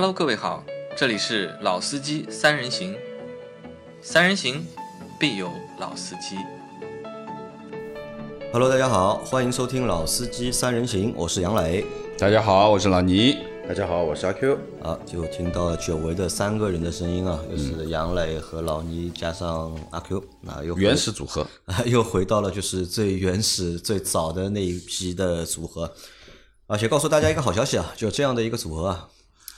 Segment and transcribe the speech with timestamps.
[0.00, 0.62] Hello，各位好，
[0.96, 2.94] 这里是老司机三人行，
[4.00, 4.64] 三人行
[5.18, 5.50] 必有
[5.80, 6.36] 老司机。
[8.52, 11.84] Hello，大家好，欢迎收听老司机三人行，我是杨磊。
[12.16, 13.38] 大家好，我是老倪。
[13.66, 14.56] 大家好，我是阿 Q。
[14.84, 25.92] 啊，就听到了久违的三个人的声音啊，就是杨磊和老倪加上阿 Q，那又原始组合，啊， 又回到了就是最原始、最早的那一批的组合。
[26.68, 29.08] 而且告诉大家一个好消息啊，就这样的一个组合啊，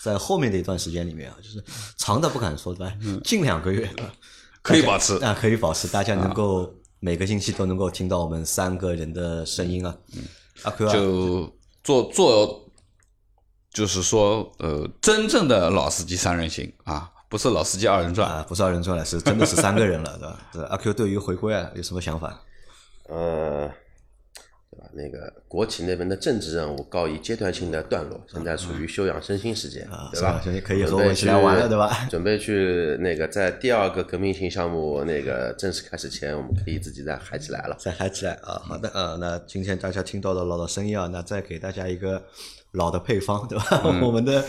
[0.03, 1.63] 在后面的一段时间里面啊，就是
[1.97, 2.95] 长的不敢说，对吧？
[3.23, 3.89] 近两个月
[4.63, 9.95] 可以保持啊，可以保持，大家能够每个星期都能够听到我们三个人的声音啊。
[10.63, 12.71] 阿 Q 啊，就做做，
[13.73, 18.31] 就是说，呃，真正的老司机三人行啊，不是老司机二人转。
[18.31, 20.39] 啊，不是二人转了，是真的是三个人了，对吧？
[20.53, 22.39] 对阿 Q 对于回归啊有什么想法？
[23.09, 23.75] 呃，对
[24.81, 24.89] 吧？
[24.93, 30.43] 那个国企那边的政治任务告一阶段性的段落，现在处于休养生息时间，啊对吧？
[30.65, 37.77] 可以和我们一起来玩了对吧 准备去那个在第二个革命性项目那个正式开始前，我们可以自己再嗨起来了。
[37.79, 38.61] 再嗨起来啊！
[38.65, 42.23] 好的，啊，那今天大家听到的老的声音啊，那再给大家一个
[42.73, 43.83] 老的配方，对吧？
[44.03, 44.45] 我们的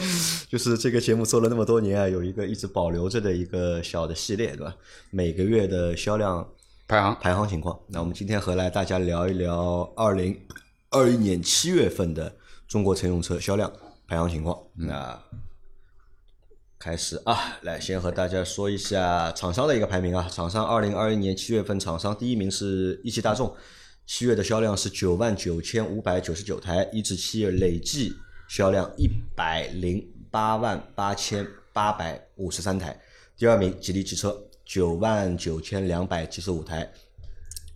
[0.48, 4.76] 就是这个节目做了那么多年啊，有一个一直保留着的一个小的系列，对吧？
[5.10, 6.48] 每个月的销量
[6.92, 7.80] 排行排行情况。
[7.88, 10.38] 那我们今天和来大家聊一聊二零
[10.89, 12.36] 二一年七月份的
[12.67, 13.72] 中国乘用车销量
[14.06, 14.61] 排行情况。
[14.73, 15.17] 那
[16.78, 20.28] 开始啊，来先和大家说一下厂商的一个排名啊。
[20.30, 23.55] 厂商二零二一年七月份厂商第一名是一汽大众，
[24.05, 28.14] 七月的销量是九万九千五百九十九台，一至七月累计
[28.50, 33.00] 销量一百零八万八千八百五十三台。
[33.38, 34.38] 第二名吉利汽车
[34.72, 36.89] 九万九千两百七十五台，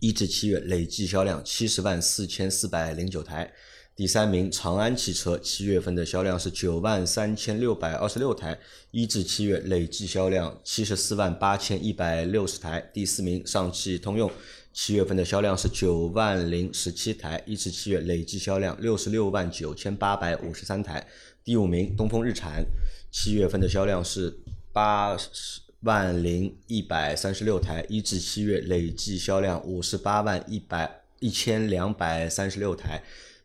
[0.00, 3.52] 一至七月累计销量七十万四千四百零九台。
[3.94, 8.58] 第三名长安汽车七月份的销量是九万三千六百二十六台，
[8.92, 12.80] 一至七月累计销量七十四万八千一百六十台。
[12.94, 14.32] 第四名上汽通用
[14.72, 21.06] 七月份的销量是九万零十七台，一至七月累计销量六十六万九千八百五十三台。
[21.44, 22.64] 第五名东风日产
[23.12, 24.34] 七月份的销量是
[24.72, 33.02] 八十万零一百三十六台，一至七月累计销量五十八万一百一千两百三十六台。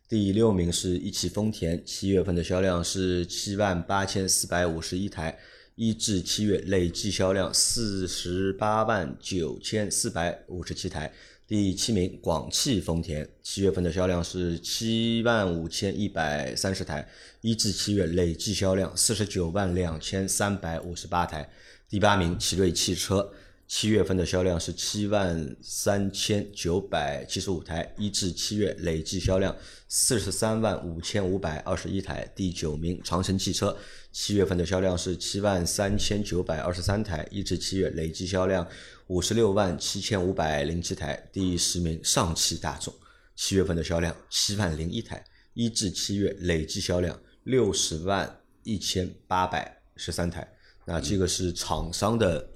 [0.08, 5.38] 第六名是一汽丰田，七月份的销量是七万八千四百五十一台，
[5.74, 11.12] 一至七月累计销量四十八万九千四百五十七台。
[11.46, 17.06] 第七名广汽丰田，七月份的销量是七万五千一百三十台，
[17.42, 21.48] 一至七月累计销量四十九万两千三百五十八台。
[21.92, 23.30] 第八名奇瑞汽车，
[23.68, 29.54] 七月份的销量是七万三千九百七十五台，一至七月累计销量
[29.88, 32.26] 四十三万五千五百二十一台。
[32.34, 33.76] 第九名长城汽车，
[34.10, 38.66] 七月份的销量是七万三千九百二十三台，一至七月累计销量
[39.08, 41.28] 五十六万七千五百零七台。
[41.30, 42.94] 第十名上汽大众，
[43.36, 45.22] 七月份的销量七万零一台，
[45.52, 50.50] 一至七月累计销量六十万一千八百十三台。
[50.84, 52.48] 那这个是厂商的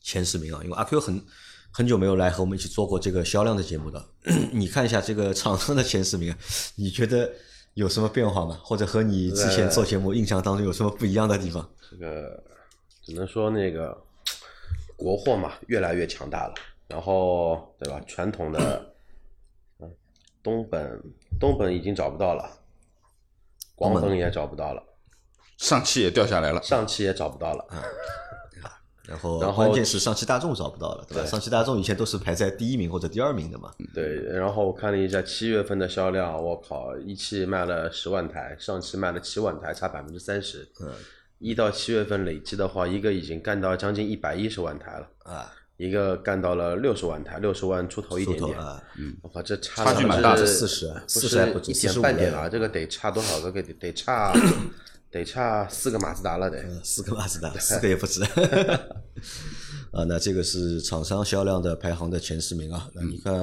[0.00, 1.24] 前十名啊，因为阿 Q 很
[1.70, 4.08] 很久没有来和我们一起做过这个销量的节目了。
[4.52, 6.34] 你看一下这个厂商的前十名，
[6.76, 7.30] 你觉得
[7.74, 8.58] 有什么变化吗？
[8.62, 11.68] 或者和你之前做节目印象当中有什么不一样的地方？
[11.90, 12.42] 这个
[13.02, 13.96] 只能说那个
[14.96, 16.54] 国货嘛，越来越强大了。
[16.88, 18.00] 然后对吧？
[18.06, 18.94] 传统的，
[19.78, 19.90] 嗯，
[20.42, 21.02] 东本
[21.38, 22.50] 东本已经找不到了，
[23.74, 24.82] 广本也找不到了，
[25.58, 26.62] 上汽也掉下来了。
[26.62, 27.64] 上汽也找不到了。
[29.08, 31.22] 然后然后关键是上汽大众找不到了，对吧？
[31.22, 33.72] 对上汽大众以前都是排在第一名或者第二名的嘛。
[33.94, 40.68] 对，然后我看了一下七月份的销量，我靠，一汽卖了十万台，上汽卖了七万台，差百分之三十。
[40.82, 40.92] 嗯，
[41.38, 48.58] 一到七月份累计的话，一个已经干到将近一百一十万台了，啊，一个干到了六十万台，六十万出头一点点。
[48.58, 48.78] 啊，
[49.22, 52.46] 我靠，这差差距蛮大的是40不40还不止是一点45的半点啊？
[52.46, 53.62] 这个得差多少个？
[53.62, 54.34] 得得差
[55.10, 56.62] 得差四个马自达了得。
[56.84, 58.22] 四个马自达，四个也不止。
[59.90, 62.90] 啊，那这个是厂商销量的排行的前十名啊。
[62.94, 63.34] 那你看，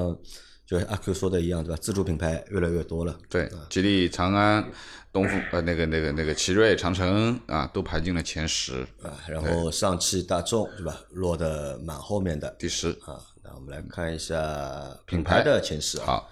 [0.64, 1.78] 就阿 Q 说的一样，对吧？
[1.82, 3.18] 自主品牌越来越多了。
[3.28, 4.64] 对，吉利、长安、
[5.12, 12.90] 东风呃那个那个那个奇瑞、长城啊，都排进了前十，啊，然后上汽大众对吧，落的蛮后面的第十。
[13.04, 13.20] 啊。
[13.42, 16.06] 那我们来看一下品牌的前十啊。
[16.06, 16.30] 好，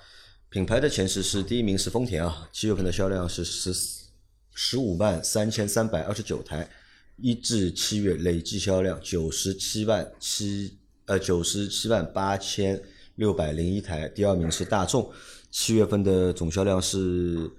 [0.49, 3.73] 品牌的前十是第一名是丰田啊，七月份的销量是十
[4.55, 6.69] 十五万三千三百二十九台，
[7.17, 12.81] 一至七月累计销量九十七万七呃九十七万八千
[13.17, 14.09] 六百零一台。
[14.09, 15.13] 第二名是大众，
[15.51, 17.51] 七月份的总销量是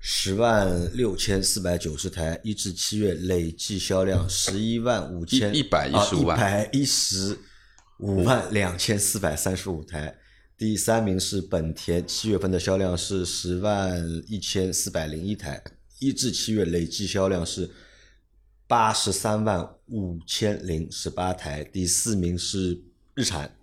[0.00, 7.36] 十万六千四百九十台，一至七月累计销量十一万五千一115万一百一十
[7.98, 10.16] 五万两千四百三十五台。
[10.56, 15.62] 第三名是本田，七月份的销量是十万一千四百零一台，
[15.98, 17.68] 一至七月累计销量是
[18.66, 21.64] 八十三万五千零十八台。
[21.64, 22.80] 第四名是
[23.14, 23.56] 日产，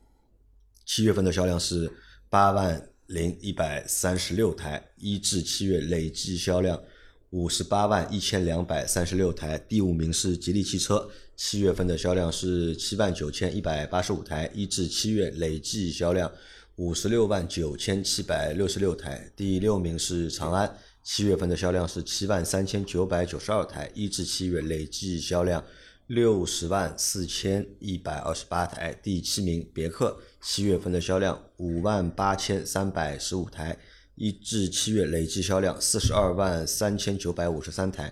[0.86, 1.92] 七月份的销量是
[2.30, 6.82] 八万零一百三十六台，一至七月累计销量
[7.30, 9.58] 五十八万一千两百三十六台。
[9.58, 16.30] 第五名是吉利汽车，七月份的销量是七万九千一百八十五台，一至七月累计销量
[16.76, 19.32] 五十六万九千七百六十六台。
[19.36, 25.64] 第六名是长安，七月份的销量是七万三千九百九十二台，一至七月累计销量
[26.08, 28.92] 六十万四千一百二十八台。
[29.04, 33.78] 第七名别克，七月份的销量五万八千三百十五台，
[34.16, 38.12] 一至七月累计销量四十二万三千九百五十三台。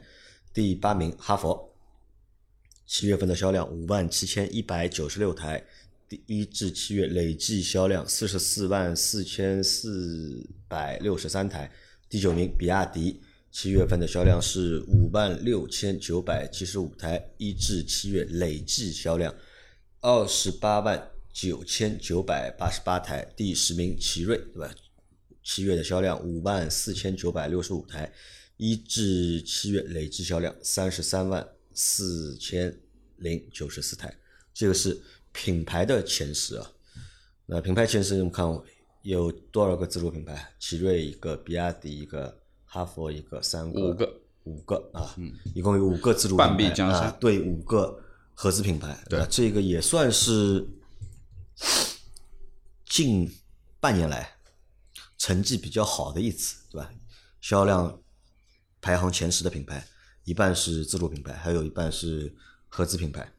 [0.53, 1.73] 第八名哈佛，
[2.85, 5.65] 七月份的销量五万七千一百九十六台，
[6.07, 11.71] 第一至七月累计销量四十四万四千四百六十三台。
[12.13, 13.19] 第九名比亚迪，
[13.49, 19.33] 七月份的销量是五万六千九百七十五台，一至七月累计销量
[19.99, 23.25] 二十八万九千九百八十八台。
[23.35, 24.71] 第十名奇瑞，对吧？
[25.43, 28.13] 七月的销量五万四千九百六十五台，
[28.57, 31.43] 一至七月累计销量三十三万
[31.73, 32.79] 四千
[33.17, 34.15] 零九十四台。
[34.53, 35.01] 这个是
[35.31, 36.71] 品牌的前十啊。
[37.47, 38.45] 那品牌前十，我们看
[39.03, 40.53] 有多少个自主品牌？
[40.59, 45.13] 奇瑞一个，比亚迪一个，哈佛一个，三个，五个，五个啊，
[45.53, 48.01] 一共有五个自主品牌半壁江山啊，对，五个
[48.33, 50.65] 合资品牌，对那这个也算是
[52.85, 53.29] 近
[53.81, 54.37] 半年来
[55.17, 56.89] 成绩比较好的一次，对吧？
[57.41, 58.01] 销量
[58.79, 59.85] 排行前十的品牌，
[60.23, 62.33] 一半是自主品牌，还有一半是
[62.69, 63.29] 合资品牌。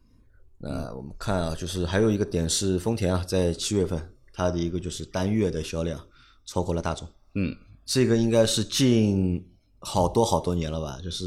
[0.58, 5.98] 那我们看啊，就是还有一个点是丰田啊，在七月份它的一个就是单月的销量
[6.44, 9.46] 超过了大众，嗯，这个应该是近
[9.78, 10.98] 好多好多年了吧？
[11.02, 11.24] 就是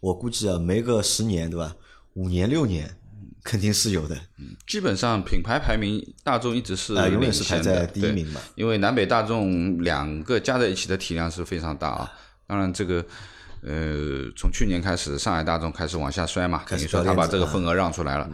[0.00, 1.76] 我估计啊，没个十年对吧？
[2.14, 2.96] 五年六年
[3.44, 4.18] 肯定是有的。
[4.66, 12.10] 基本上品牌排名，大众一直是啊永远是排在第一名嘛因为南北大众两个加在一起的体量是非常大啊。
[12.46, 13.04] 当然，这个
[13.62, 18.28] 呃，从去年开始，上海大众开始往下摔嘛，等于说他把这个份额让出来了。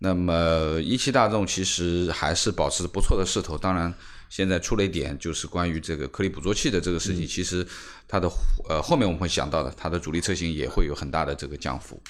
[0.00, 3.94] 那么一汽大众其实还是保持不错的势头，当然。
[4.28, 7.66] 现在出了一点，就是关于这个颗粒捕捉器的这个事情，其实
[8.06, 8.30] 它的
[8.68, 12.00] 呃后面我们会想到的，它的主力车型也会有很大的这个降幅。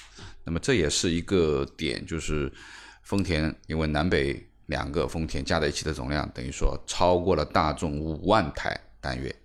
[0.43, 2.53] 那么这也是一个点，就是
[3.01, 9.35] 丰田因为南北两个丰田加在一起的总量，等于说超过了大众五万台单月。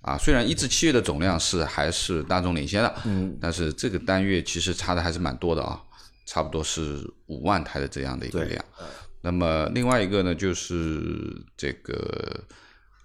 [0.00, 5.82] 啊，虽然一至七月的总量是还是大众领先的，嗯，但是这个单月其实差的还是蛮多的啊，
[6.26, 8.62] 差不多是五万台的这样的一个量。
[9.22, 12.44] 那么另外一个呢，就是这个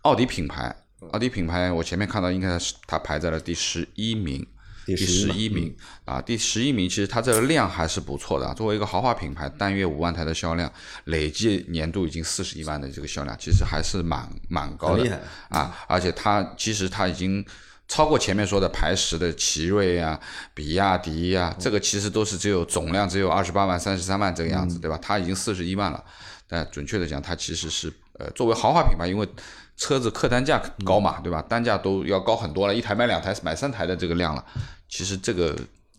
[0.02, 0.76] 奥迪品牌，
[1.12, 4.46] 奥迪品牌我前面看到应该是它排在了第十一名，
[4.86, 5.76] 第第11十一名
[6.06, 8.54] 啊，第十一名其实它这个量还是不错的啊。
[8.54, 10.72] 作为一个豪华品牌，单月五万台的销量，
[11.06, 15.76] 累计年度已经四十一万的这个销量，其实还是蛮蛮高的啊。
[15.88, 17.44] 而且它其实它已经
[17.92, 20.18] 超过前面说的排十的奇瑞啊、
[20.54, 24.98] 比亚迪呀、这个其实都是只有总量只有二十八万、三十三万这个样子，对吧？
[25.02, 26.02] 它已经四十一万了。
[26.48, 29.28] 但准确的讲，它其实是呃作为豪华品牌，因为
[29.76, 31.42] 车子客单价高嘛，对吧？
[31.42, 34.46] 单价都要高很多了，一台卖两台、买三台的这个量了。
[34.88, 35.54] 其实这个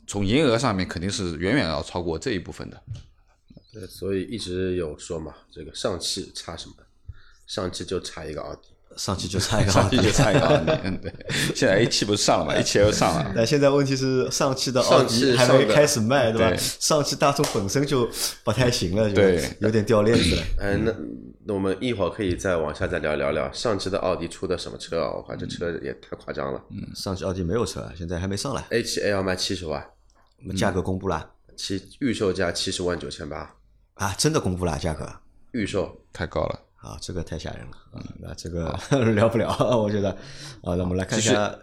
[0.06, 2.82] 从营业额上面肯定是远远要超过这一部分的。
[3.70, 6.74] 对，所以一直有说嘛，这个上汽差什么？
[7.46, 8.71] 上汽就差一个奥迪。
[8.96, 11.12] 上汽就差一个奥迪上汽就差一个奥迪，嗯，对。
[11.54, 16.56] 现在 A 七不是上了嘛？A 七又上了，但现在问题是，上汽的奥迪还没开始卖，对吧？
[16.56, 18.08] 上汽大众本身就
[18.44, 20.42] 不太行了，就对有点掉链子了。
[20.58, 20.94] 嗯，那
[21.46, 25.10] 那我们一会儿可以再往下再聊聊聊上汽的奥迪出的什么车啊？
[25.14, 26.62] 我靠，这车也太夸张了。
[26.70, 29.84] 嗯上汽奥迪没有车，现在还没上来，A 7 L 卖七十万，
[30.40, 33.54] 那么价格公布了七预售价七十万九千八，
[33.94, 35.10] 啊，真的公布了价格
[35.52, 36.60] 预售太高了。
[36.82, 38.02] 啊，这个太吓人了啊！
[38.20, 38.76] 那这个
[39.14, 39.48] 聊不了，
[39.78, 40.10] 我觉得
[40.62, 41.56] 啊，那我们来看一下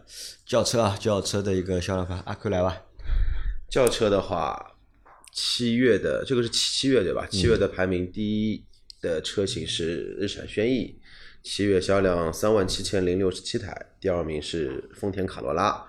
[0.46, 2.84] 轿车啊，轿车的一个销量吧，阿 Q 来吧。
[3.70, 4.78] 轿车的话，
[5.34, 7.28] 七月的这个是七月对吧？
[7.30, 8.64] 七月的排名第一
[9.02, 10.98] 的车型是日产轩逸，
[11.44, 15.86] 七月销量三万七千零六十七台，第二名是丰田卡罗拉，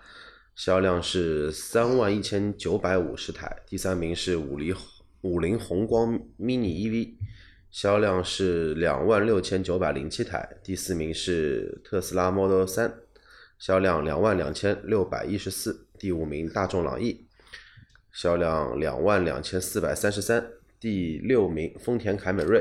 [0.57, 4.75] 销量是三万一千九百五十台，第三名是五菱
[5.21, 7.15] 五菱宏光 mini EV。
[7.71, 12.93] 销量是两万六千九百零七台，第四名是特斯拉 Model 三，
[13.61, 17.25] 销量两万两千六百一十四，第五名大众朗逸，
[18.13, 20.45] 销量两万两千四百三十三，
[20.81, 22.61] 第六名丰田凯美瑞，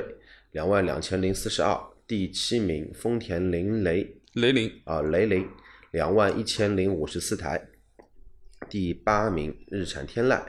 [0.51, 1.75] 两万两千零四十二，
[2.05, 5.49] 第七名丰田凌雷雷凌啊雷凌，
[5.89, 7.67] 两万一千零五十四台，
[8.69, 10.43] 第八名日产天籁，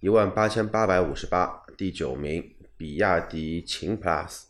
[0.00, 4.44] 一万八千八百五十八，第九名比亚迪秦 Plus，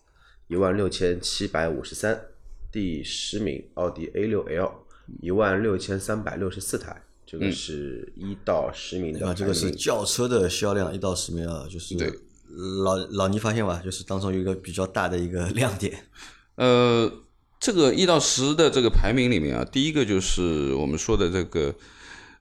[0.46, 2.26] 一万六千七百五十三，
[2.70, 4.72] 第十名奥迪 A 六 L，
[5.20, 11.96] 一万六千三百六十四台，这个是一到十名的啊，排这个是轿车的销量一到十名啊，就是
[12.84, 16.06] 老老倪发现吧，就是当中有一个比较大的一个 亮点，
[16.54, 17.12] 呃，
[17.58, 21.74] 这个一到十的这个排名里面啊，第一个就是我们说的这个，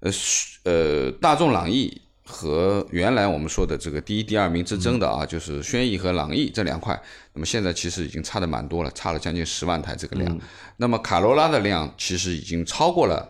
[0.02, 2.00] 呃是呃，大众朗逸
[2.32, 6.98] 和原来我们说的这个第一、第二名之争的啊，就是轩逸和朗逸这两块，
[7.34, 10.40] 那么现在其实已经差的蛮多了，差了将近十万台这个量。
[10.78, 13.28] 那么卡罗拉的量其实已经超过了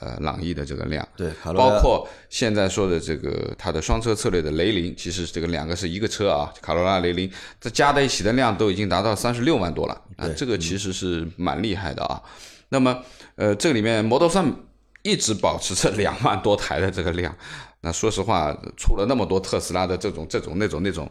[0.00, 1.06] 呃朗逸的这个量。
[1.16, 7.30] 对，卡罗拉包括现在说的这个它的双车策略的雷凌，其实这个两个是一个车啊，卡罗拉、雷凌，
[7.60, 12.20] 这加在一起的量都已经达到三十六万多了啊，这个其实是蛮厉害的啊。
[12.68, 13.02] 那么
[13.36, 14.52] 呃，这里面 Model 3
[15.02, 17.34] 一直保持着 两万多台的这个量，
[17.80, 21.10] 那说实话，出了那么多特斯拉的这种这种那种那种。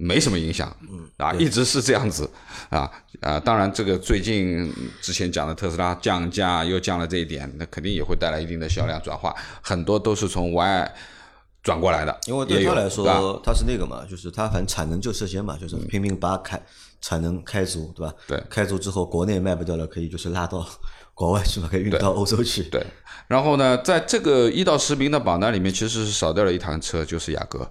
[0.00, 2.30] 没什么影响，嗯啊，一直是这样子，
[2.70, 2.88] 啊
[3.20, 10.94] 啊，当然这个最近之前讲的特斯拉降价又降了这一点，那肯定也会带来一定的销量转化，很多都是从 Y
[11.64, 16.62] 转过来的，因为对他来说，他是那个嘛，就是他反正产能就这些嘛，就是拼命把开
[17.00, 18.14] 产能开足，对吧？
[18.28, 20.64] 对开足之后国内卖不掉了，可以就是拉到
[21.18, 22.62] 国外去嘛，可以运到欧洲去。
[22.62, 22.80] 对，
[23.26, 27.68] 然后呢，在这个一到十名的榜单里面，其实是少掉了一台车，就是雅阁，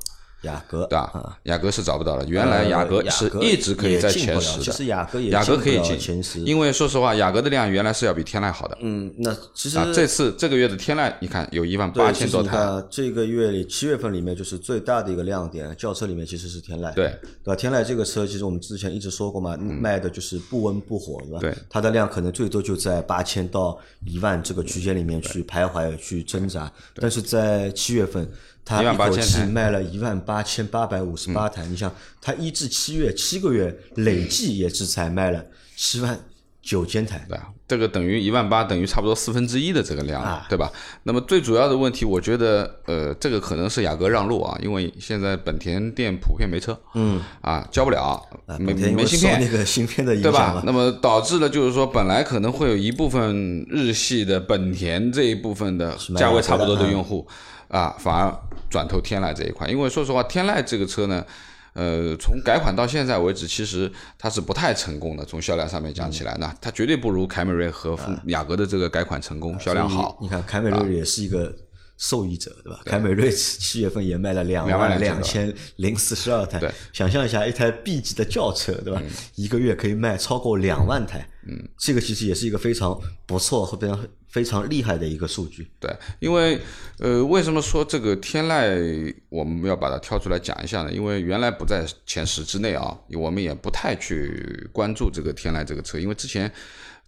[0.47, 1.11] 雅阁对吧？
[1.13, 8.77] 啊，雅阁是找不到了，原来雅阁呃是一直可以在前十的，其实雅阁也雅阁可以进前十，因为说实话，雅阁的量原来是要比天籁好的。
[8.81, 12.57] 嗯，那其实啊，这次这个月的天籁，你看有一万八千多台，
[12.89, 17.55] 这个月里七月份里面就是最大的一个亮点，轿车里面其实是天籁，对嗯对吧？
[17.55, 21.39] 天籁这个车其实我们之前一直说过嘛，卖的就是不温不火，对吧？
[21.39, 28.27] 对它的量可能最多就在八千到一万这个区间里面去徘徊、去挣扎，但是在七月份。
[28.67, 29.45] 它一口18000气台。
[29.45, 31.33] 卖了一万八千八百五十嗯。
[31.33, 31.89] 八台，你想，
[32.21, 35.43] 他一至七月七个月累计也是才卖了
[35.77, 36.19] 七万
[36.61, 40.45] 九千台，对啊，这个等于一万八，等于差不多四分之一的这个量，啊。
[40.49, 40.69] 对吧？
[41.03, 57.25] 那么最主要的问题，我觉得，呃，这个可能是雅阁让路啊，因为现在本田店普遍没车，嗯，啊，交不了，啊，没没芯片那，个芯片的影对响对？，吧那么导致了就是说，本来可能会有一部分日系的本田这一部分的价位差不多的的用户
[57.67, 58.33] 啊，反而
[58.69, 59.67] 转投天籁这一块。
[59.67, 61.25] 因为说实话，天籁这个车呢，
[61.73, 65.23] 呃，从改款到现在为止，其实它是不太成功的。
[65.25, 70.17] 从销量上面讲起来呢，它绝对不如凯美瑞和啊雅阁的这个改款成功，销量好。
[70.21, 71.53] 你看凯美瑞也是一个
[71.97, 72.79] 受益者，对吧？
[72.85, 76.59] 凯美瑞七月份也卖了两万两千零四十二台。
[76.59, 79.01] 对，想象一下，一台 B 级的轿车，对吧？
[79.35, 85.67] 一个月可以卖超过两万台，嗯，这个其实也是一个非常不错和非常非常厉害的一个数据。
[85.79, 86.61] 对，因为
[86.99, 90.91] 呃，为什么说这个天籁我们要把它挑出来讲一下呢？
[90.91, 96.51] 因为原来不在前十之内啊，我们也不太去关注这个天籁这个车，因为之前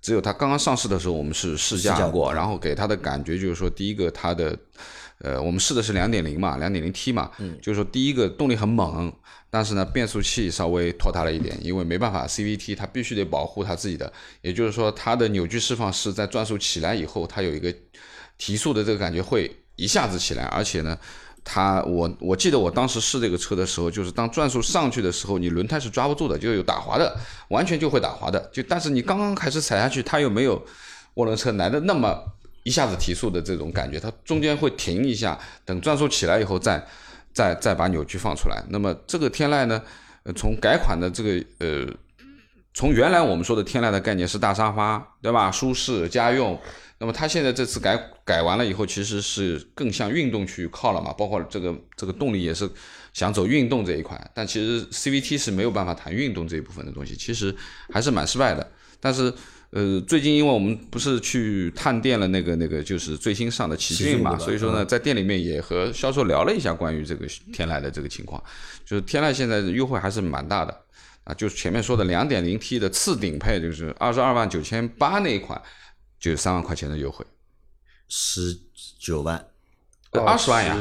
[0.01, 4.57] 只有它刚刚上市的时候，我们是试驾过，然后给它的感觉就是说，第一个它的
[5.19, 9.11] 呃，我们试的是两点零嘛，两点零 T 嘛，就是说第一个动力很猛，
[9.49, 17.73] 但是呢变速器稍微拖沓了一点，因为没办法，CVT 它必须得保护它自己的，也就是说它的扭矩释放是在转速起来以后，它有一个
[18.37, 20.97] 提速的这个感觉会一下子起来，而且呢。
[21.51, 28.39] 它我我记得我当时试这个车的时候，就是当转速上去的时候，你轮胎是抓不住的，就有打滑的，完全就会打滑的。
[28.53, 30.63] 就但是你刚刚开始踩下去，它又没有
[31.15, 32.23] 涡轮车来的那么
[32.61, 36.85] 一下子提速的这种感觉，它中间会停一下，等转速起来以后再
[37.33, 38.63] 再再把扭矩放出来。
[38.69, 39.81] 那么这个天籁呢，
[40.35, 41.87] 从改款的这个呃，
[42.75, 45.49] 从原来我们说的天籁的概念是大沙发，对吧？
[45.49, 46.59] 舒适家用。
[47.01, 47.97] 那么它现在这次改
[48.29, 52.69] 改完了以后，其实是更向运动去靠了嘛，包括这个这个动力也是
[53.11, 57.55] 想走运动这一块，但其实 CVT 是没有办法谈运动这一部分的东西，其实
[57.91, 58.71] 还是蛮失败的。
[58.99, 59.33] 但是
[59.71, 68.39] 呃，最近因为我们不是去探店了那个那个就是最新上的奇骏嘛，所以说呢，在店里面也和销售聊了一下关于这个天籁的这个情况，
[68.85, 70.71] 就是天籁现在的优惠还是蛮大的。
[71.23, 75.59] 啊，就是前面说的两点零 T 的次顶配，就是二十二万九千八那一款。
[76.21, 77.25] 就三万块钱的优惠，
[78.09, 78.59] 十
[78.99, 79.45] 九万，
[80.11, 80.75] 二十万呀，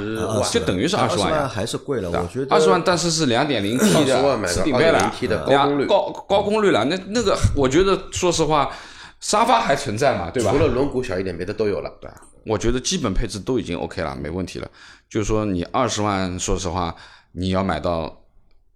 [0.50, 2.10] 就等于是二十万呀，还是贵了。
[2.10, 6.84] 我觉得二十万，但是是两点零 T 20万买的是顶配了，2.0T 的高功率高高功率了。
[6.86, 8.74] 那那个，我觉得说实话，
[9.20, 10.50] 沙发还存在嘛，对吧？
[10.50, 11.92] 除了轮毂小一点，别的都有了。
[12.00, 12.10] 对，
[12.46, 14.70] 我觉得基本配置都已经 OK 了，没问题了。
[15.10, 16.96] 就是说你二十万，说实话，
[17.32, 18.24] 你要买到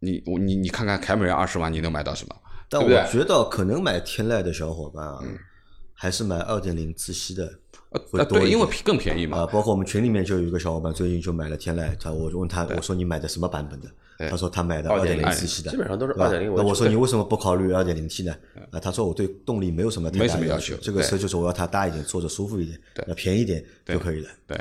[0.01, 2.37] 你我你你看看凯美瑞二十万，你能买到什么？
[2.69, 5.19] 但我觉得可能买天籁的小伙伴啊，
[5.95, 7.53] 还是买二点零自吸的会
[7.93, 8.47] 呃，对，多。
[8.47, 9.39] 因为更便宜嘛。
[9.39, 13.89] 啊，包括我们群里面就有一个小伙伴最近就买了天籁，他我问他我说你买的什么版本的？
[14.31, 18.33] 他说他买的二点零自吸的，基本上都是二点零那我说你为什么不考虑二点零 T 呢？
[18.71, 24.29] 啊，他说我对动力没有什么太没大的要什么要求这个车就是我要它大一点，坐着舒服一点，要便宜点就可以了。
[24.47, 24.57] 对，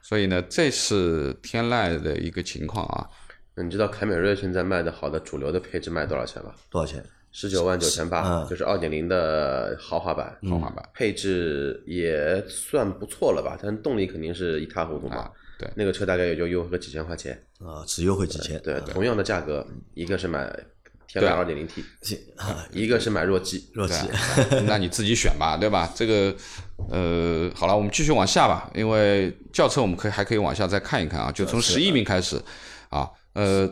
[0.00, 3.08] 所以呢，这是天籁的一个情况啊。
[3.56, 6.52] 你知道凯美瑞现在卖的好的主流的配置卖多少钱吗？
[6.70, 7.04] 多少钱？
[7.32, 13.58] 十九万九千八，嗯就是二点零的豪华版，豪华版配置也算不错了吧？
[13.62, 15.16] 但动力肯定是一塌糊涂嘛。
[15.16, 17.38] 啊对那个车大概也就优惠个几千块钱。
[17.58, 18.58] 啊，只优惠几千。
[18.62, 20.46] 对，同样的价格，一个是买
[21.06, 21.84] 天籁对二点零 T，
[22.36, 23.68] 啊，一个是买弱鸡。
[23.74, 23.94] 弱鸡，
[24.64, 25.92] 那你自己选吧，对吧？
[25.94, 26.34] 这个，
[26.88, 32.40] 呃，好了，我们继续往下吧，因为轿车我们可以还可以往下再看一看啊，就从十一名开始
[32.88, 33.70] 啊，呃，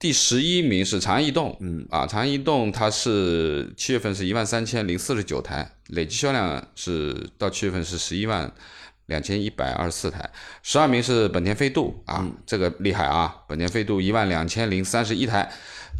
[0.00, 1.86] 第十一名是长安逸动，嗯。
[1.90, 8.52] 啊，长安逸动它是七月份是一万三千零四十九台，累计销量是到七月份是十一万。
[9.06, 10.30] 两千一百二十四台，
[10.62, 12.00] 十二名是本田飞度。
[12.06, 13.34] 啊，这个厉害啊！
[13.48, 15.50] 本田飞度一万两千零三十一台，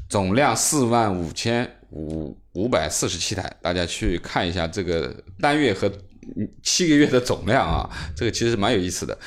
[0.09, 5.89] 总量四万五千五五百四十七台，大家去看一下这个单月和
[6.37, 9.19] 嗯七个月的总量啊，这个其实蛮有意思的，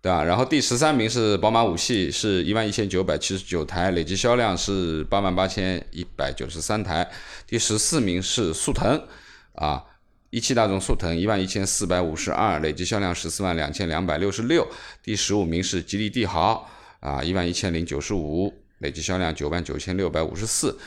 [0.00, 0.22] 对吧？
[0.22, 7.10] 然后第十三名是宝马五系，是一万一千九百七十九台，累计销量是八万八千一百九十三台。
[7.46, 9.06] 第十四名是速腾
[9.54, 9.84] 啊。
[10.30, 14.68] 一汽大众速腾一万一千四百五十二，累计销量十四万两千两百六十六。
[15.02, 16.68] 第十五名是吉利帝豪
[17.00, 20.78] 啊，一万一千零九十五，累计销量九万九千六百五十四。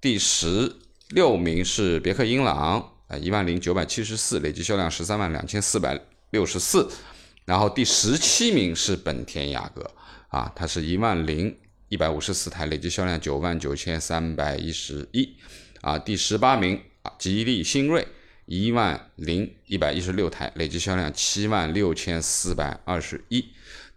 [0.00, 0.72] 第十
[1.08, 6.88] 六名是别克英朗啊，一万零九百七十四，累计销量十三万两千四百六十四。
[7.46, 9.90] 然后第十七名是本田雅阁
[10.28, 11.56] 啊，它是一万零
[11.88, 15.34] 一百五十四台，累计销量九万九千三百一十一。
[15.80, 18.06] 啊，第十八名啊，吉利新锐。
[18.46, 23.44] 一万零一百一十六台，累计销量七万六千四百二十一。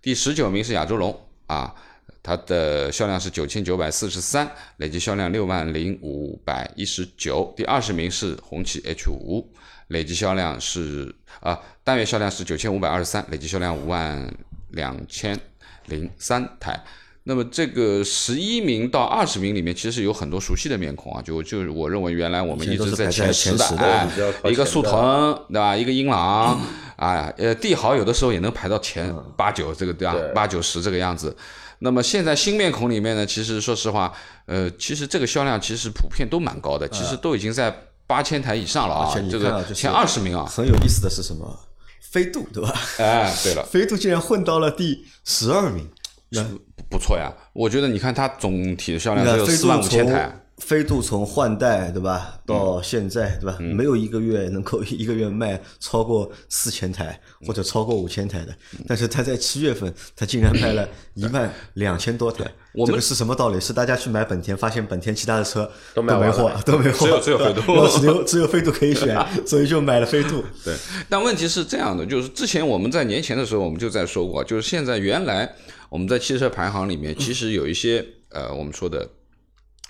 [0.01, 1.75] 第十九名是亚洲龙啊，
[2.23, 7.53] 它的销量是九千九百四十三，累计销量六万零五百一十九。
[7.55, 9.47] 第二十名是红旗 H 五，
[9.89, 14.33] 累计销量是啊，单月销量是九千五百二十三，累计销量五万
[14.69, 15.39] 两千
[15.85, 16.83] 零三台。
[17.23, 24.07] 那么这个十一名到二十名里面，其实有很多熟悉的面孔啊，就就是我认为原来我们一直在前十的，
[24.45, 25.75] 一个速腾对吧？
[25.75, 26.59] 一个英朗，
[26.95, 30.15] 啊，呃，帝豪有的时候也能排到前八九，这个对吧？
[30.33, 31.35] 八九十这个样子。
[31.79, 34.11] 那么现在新面孔里面呢，其实说实话，
[34.45, 37.73] 呃，其实这个销量其实普遍都蛮高的，其实都已经在
[38.09, 41.59] 八千台以上了啊这个前二十名啊，很有意思的是什么？
[42.01, 42.73] 飞度对吧？
[42.97, 45.87] 哎，对了，飞度竟然混到了第十二名。
[46.29, 46.43] 那
[46.89, 58.53] 不错呀，我觉得你看它总体的销量只有四万五千台，飞度从换代对吧，到现在对吧，没有一个月能够 一个月卖超过四千台或者超过五千台的，
[58.87, 62.43] 但是他在七月份他竟然卖了一万两千多台，
[62.73, 63.59] 我们这个是什么道理？
[63.59, 67.47] 是大家去买本田，发现本田其他的车都卖没货都没货，只有
[67.87, 69.17] 只有只有飞度可以选，
[69.47, 70.43] 所以就买了飞度。
[70.63, 70.75] 对，
[71.07, 75.49] 但问题是这样的，就是之前我们在年前的时候，我们就在说过，就是现在原来
[75.89, 79.07] 我们在汽车排行里面，其实有一些呃我们说的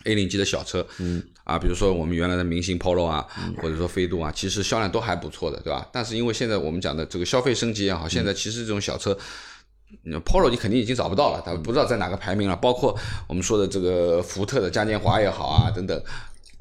[0.06, 3.26] A 零级的小车，嗯啊，比如说我们原来的明星 Polo 啊，
[3.62, 5.88] 或者说飞度啊，其实销量都还不错的，对吧？
[5.92, 9.18] 但是因为现在我们讲的这个消费升级也好，现在其实这种小车。
[10.06, 12.56] 嗯 Polo 你肯定已经找不到了，它不知道在哪个排名了。
[12.56, 12.96] 包括
[13.28, 16.00] 我们说的这个福特的嘉年华也好啊，等等。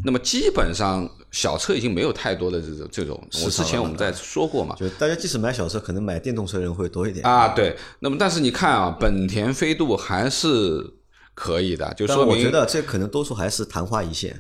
[0.03, 7.23] 那么基本上小车已经没有太多的这种这种，我之前我们在说过嘛，就大家即使买小车，可能买电动车人会多一点。
[7.27, 7.77] 啊对。
[7.99, 10.95] 那么但是你看啊，本田飞度还是
[11.39, 14.37] 可以的，就说明但我觉得这可能多数还是昙花一现，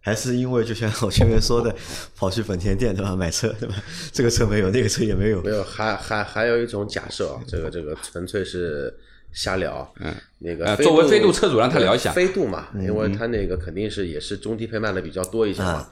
[0.00, 1.74] 还是因为就像我前面说的，
[2.14, 3.74] 跑去本田店对吧，买车对吧？
[4.12, 5.50] 这个车没有，那个车也没有没。
[5.50, 8.94] 有，还还还有一种假设啊，这个这个纯粹是
[9.32, 9.90] 瞎聊。
[10.00, 15.86] 嗯，那个呃作为飞度车主让他聊一下飞度嘛，因为它那个肯定是也是中低配卖的比较多一些嘛。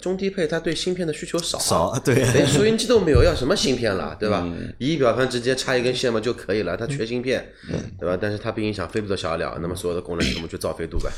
[0.00, 4.46] 中低配它对芯片的需求少啊少对 连收音机都没有，要什么芯片了，对吧？
[4.78, 7.44] 仪表盘直接插一根线嘛就可以了，它缺芯片，
[7.98, 8.16] 对吧？
[8.20, 11.10] 但是它不影响飞度的销量，那么所有的功能全部去造飞度呗。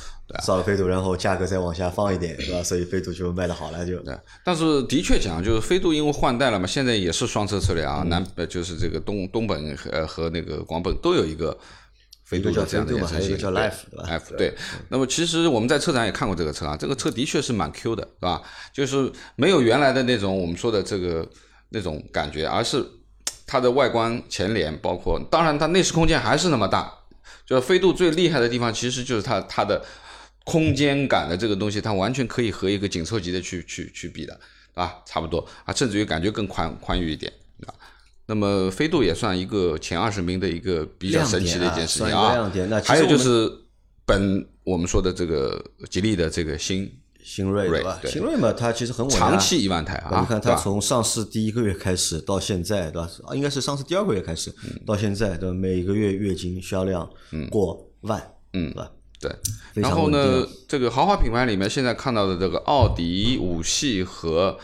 [0.45, 2.63] 造了飞度，然后价格再往下放一点，对吧？
[2.63, 4.03] 所以飞度就卖的好了，就，
[4.45, 11.57] 但是的确讲，就是飞度因为换代了嘛，现在也是双车车辆啊，南呃就是这个东东本和呃和那个广本都有一个
[12.29, 14.55] 飞度的这样的一个叫飞度嘛衍生型，叫 Life，对吧 Life 对。
[14.91, 18.43] 那么其实我们在车展也看过这个车啊，这个车的确是蛮 Q 的，是吧？
[18.73, 21.27] 就是没有原来的那种我们说的这个
[21.71, 22.85] 那种感觉，而是
[23.47, 26.93] 它的外观、前脸，包括当然它内饰空间还是那么大。
[27.47, 29.83] 就是飞度最厉害的地方，其实就是它它的
[30.45, 34.39] 空间感的这个东西，它完全可以和一个紧凑级的去去去比的，
[34.75, 37.48] 啊，差不多啊，甚至于感觉更宽宽裕一点啊。
[38.29, 43.51] 那么飞度也算一个前二十名的一个比较神奇的一件事情啊亮点那还有就是
[44.05, 46.93] 本我们说的这个吉利的这个新
[47.25, 47.99] 新锐对吧？
[48.01, 53.11] 对新锐嘛，它其实很稳啊长期一万台啊，你看它从上市第一个月开始到现在，对吧？
[53.27, 55.55] 啊，应该是上市第二个月开始嗯到现在，对吧？
[55.55, 57.09] 每个月月均销量
[57.51, 58.19] 过万，
[58.55, 58.91] 嗯对吧？
[59.21, 59.31] 对，
[59.75, 64.57] 然后呢，这个豪华品牌里面现在看到的这个奥迪、五系和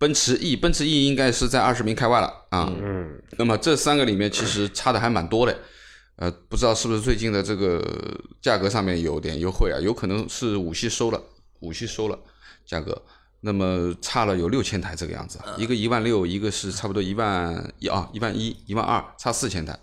[0.00, 2.72] 奔驰 E，奔驰 E 应该是在二十名开外了啊。
[2.82, 5.54] 嗯，那么这三个里面其实差的还蛮多的，
[6.16, 7.84] 呃，不知道是不是最近的这个
[8.40, 9.76] 价格上面有点优惠啊？
[9.78, 11.22] 有可能是五系收了，
[11.60, 12.18] 五系收了
[12.64, 13.02] 价格，
[13.42, 19.78] 那么差了有六千台这个样子，一个一万六，一个是差不多一万一啊，一万一、一万二，差四千台。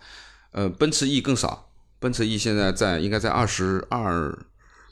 [0.52, 4.36] 呃，奔驰 E 更少，奔驰 E 现在在应该在二十二，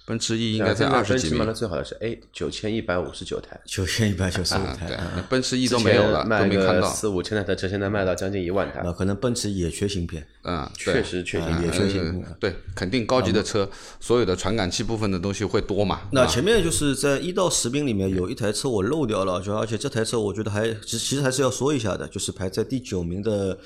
[0.06, 1.54] 奔驰 E 应该在二十几名奔驰卖的。
[1.54, 4.98] 最好的是 A 九千一百五十九台，九千一百九十五台。
[5.30, 6.82] 奔驰 E 都没有了，卖都没看到。
[6.82, 8.82] 个四五千台的车，现在卖到将近一万台。
[8.84, 12.26] 那，可能奔驰也缺芯片，嗯，确实确实嗯也缺芯呃片。
[12.40, 13.68] 对，肯定高级的车，
[14.00, 15.96] 所有的传感器部分的东西会多嘛。
[15.96, 16.10] 啊。
[16.12, 23.58] 那前面就是在一到十名里面有一台车我漏掉了，就而且这台车我觉得还其其实还是要说一下的，就是排在第九名的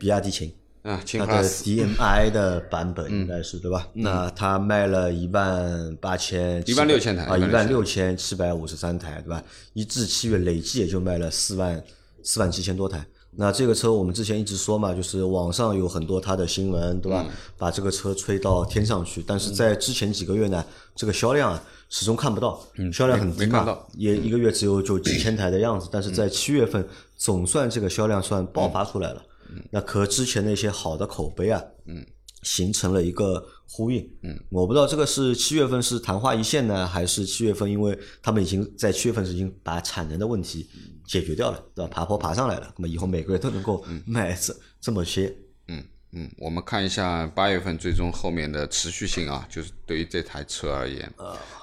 [0.00, 0.52] 比亚迪秦，
[0.86, 3.88] 啊，轻它的 DMI 的版本应该是对吧？
[3.92, 9.42] 那它卖了一万八千一万六千台啊，一万16,000六千七百五十三台对吧？
[9.72, 11.82] 一至七月累计也就卖了四万
[12.22, 13.04] 四万七千多台。
[13.38, 17.22] 那这个车我们之前一直说嘛，就是网上有很多它的新闻，对吧？
[17.28, 22.58] 嗯把这个车吹到天上去，但是在之前几个月呢，这个销量啊始终看不到，
[22.92, 25.88] 销量很低嘛也一个月只有就几千台的样子。
[25.90, 29.22] 但是在七月份，总算这个销量算爆发出来了。
[29.70, 32.04] 那和之前那些好的口碑啊，嗯
[32.42, 34.08] 形成了一个呼应。
[34.22, 40.68] 嗯，我不知道这个是七月份是昙花一现呢，还是七月份因为他们已经在七月份是已经把产能的问题
[41.06, 41.90] 解决掉了，对吧？
[41.92, 45.34] 爬坡爬上来了，那么以后每个月都能够卖这这么些。
[46.16, 51.12] 嗯嗯，我们看一下八月份最终后面的持续性啊，就是对于这台车而言，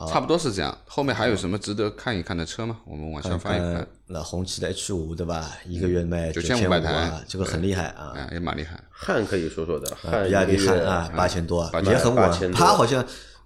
[0.08, 0.78] 差不多是这样。
[0.86, 2.78] 后面还有什么值得看一看的车吗？
[2.86, 5.52] 我们往下翻一翻呃，，那红旗的 H 五对吧？
[5.66, 8.14] 一个月卖9500千五百台啊，这个很厉害啊。
[8.16, 8.80] 哎，也蛮厉害。
[8.92, 9.90] 汉可以说说的，
[10.26, 12.40] 比亚迪汉啊，八千多啊，8000也很稳8000。
[12.40, 13.04] 多它好像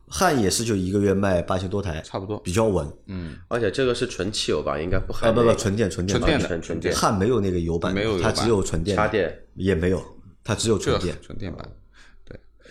[0.09, 2.85] 汉也是就一个月卖八千多台，差不多比较稳。
[3.05, 10.03] 嗯而且这个是纯汽油吧，应该不啊不不，纯电纯电纯电的纯纯电汉没有那个油版，没有油版它只有纯电，插电也没有，
[10.47, 11.17] 它只有纯这电。
[11.21, 11.67] 纯电版。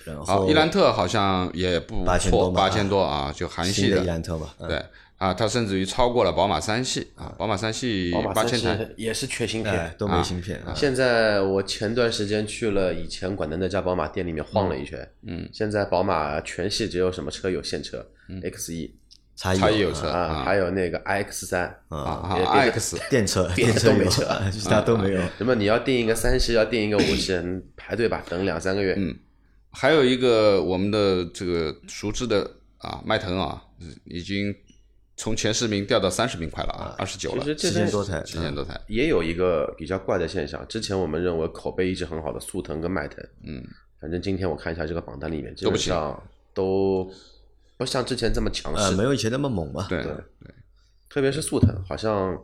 [0.04, 3.96] 然后好，伊兰特好像也不8000多错，嘛八千多啊，就韩系的。
[3.96, 4.68] 的伊兰特嘛，嗯。
[4.68, 4.82] 对。
[5.16, 9.94] 啊，它甚至于超过了宝马三系啊，宝马三系宝马三八千台，系也是缺芯哎片。
[9.98, 10.74] 都没芯片啊。
[10.76, 17.48] 现在我前段时间去了以前管的那家宝马店里面晃了一圈，嗯，现在宝马全系只有什么车？
[17.48, 18.06] 有现车
[18.42, 18.94] ，X 一
[19.36, 25.20] 差异差异有啊车啊，啊还有那个 iX 三啊啊别别，X 电车电车都没车，其他都没有。
[25.38, 28.94] 那么你要订一个三系，要订一个五系， 嗯排队吧，等两三个月。
[28.98, 29.14] 嗯
[29.78, 33.62] 还有一个我们的这个熟知的啊，迈腾啊，
[34.04, 34.54] 已经
[35.18, 38.80] 从前十名掉到三十名快了啊，二十九了其，实这七千边多台，七千多台。
[38.88, 43.62] 也有一个比较怪的现象，之前我们认为口碑一直很好的速腾跟迈腾，嗯，
[44.00, 46.22] 反正今天我看一下这个榜单里面，基都不行本上
[46.54, 47.12] 都
[47.76, 49.86] 不像之前这么强呃，势没，有以前那么猛嘛。
[49.88, 50.12] 对对。
[51.08, 52.38] 特别是速腾，好像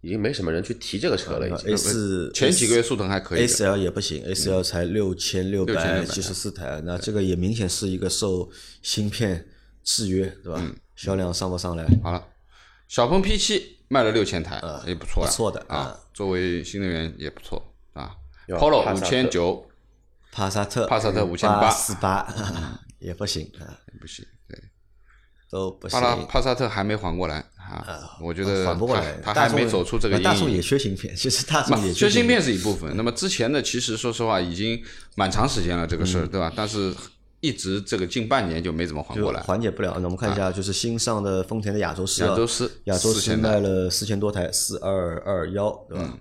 [0.00, 1.72] 已经没什么人去提这个车了，已经。
[1.72, 8.50] A 四前几个月速腾还可以 A 的，四 L 也不行，A 四 L 才六千六百6600七十四台，那这个也明显是一个受
[8.82, 9.46] 芯片
[9.84, 10.62] 制约，对吧？
[10.96, 11.86] 销量上不上来？
[12.02, 12.26] 好了，
[12.88, 18.16] 小鹏 P 七卖了六千台，也不错啊，不错的啊啊，作为新能源也不错啊。
[18.48, 19.68] Polo 五千九
[20.32, 22.26] 帕萨特，帕萨特五千八四八
[22.98, 24.35] 也不行啊，不行，对，
[25.56, 26.06] 都不行帕。
[26.06, 30.60] 拉帕萨特还没缓过来啊，我觉得缓不过来，他他还没走出这个阴影大众也。
[30.60, 34.80] 缺芯片，其实大众也缺芯片是一部分，那么之前的其实说实话已经
[35.14, 36.52] 蛮长时间了这个事儿，对吧？
[36.54, 36.94] 但是
[37.40, 39.40] 一直这个近半年就没怎么缓过来。
[39.42, 39.92] 缓解不了。
[39.96, 46.18] 那我们看一下，就是新上的丰田的亚洲狮啊，亚洲狮亚洲狮卖了四千多台，四二二幺，对嗯吧？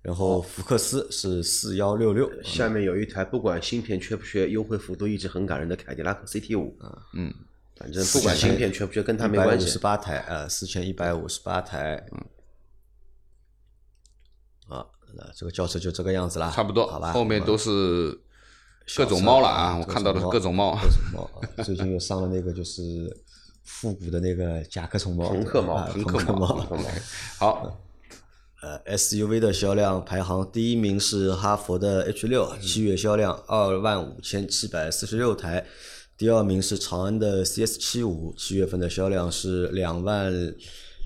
[0.00, 6.78] 然后福克斯是四幺六六，下面有一台不管芯片缺不缺，优惠幅度一直很感人的凯迪拉克 CT 五，
[7.14, 7.34] 嗯，
[7.78, 9.78] 反正不管芯片缺不缺，跟他没关系一百五十。
[9.78, 12.26] 八台，呃，四千一百五十八台，嗯，
[14.76, 17.12] 啊，那这个轿车就这个样子啦，差不多，好吧？
[17.12, 18.20] 后面都是
[18.96, 19.76] 各种猫了啊！
[19.78, 20.74] 我看到的是各种猫。
[20.74, 21.46] 各种猫啊！
[21.62, 22.82] 最近又上了那个就是
[23.62, 26.46] 复古的那个甲壳虫猫，朋克猫啊朋克猫猫。
[26.64, 26.82] 朋克猫
[27.38, 27.80] 好，
[28.60, 35.64] 呃，SUV 的销量排行第一名是哈佛的 H 六，七月销量二万五千七百四十六台。
[36.18, 40.32] 第二名是长安的 CS 七五，七月份的销量是两万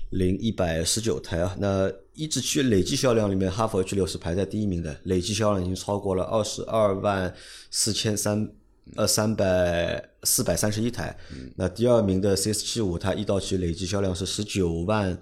[0.09, 1.55] 零一百十九台啊。
[1.59, 7.31] 那一至七月累计销量里面，哈弗 H 六是排在第一名的，累计销量已经超过了二十二万
[7.69, 8.49] 四千三
[8.95, 11.15] 呃三百四百三十一台。
[11.57, 15.15] 那第二名的 CS 七五，它一到七累计销量是十九万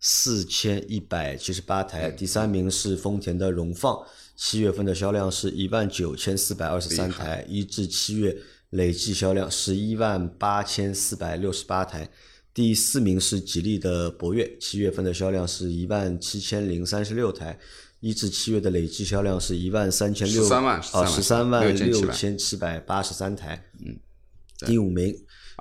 [0.00, 2.10] 四千一百七十八台。
[2.10, 4.02] 第三名是丰田的荣放，
[4.34, 8.34] 七月份的销量是一万九千四百二十三台，一至七月。
[8.70, 12.08] 累计销量十一万八千四百六十八台，
[12.52, 17.58] 第四名是吉利的博越，七月份的销量是一万七千零三十六台，
[18.00, 23.96] 一至七月的累计销量是一万三千六十三万啊十三万63六六千七百八十三台，嗯，
[24.64, 25.14] 第五名。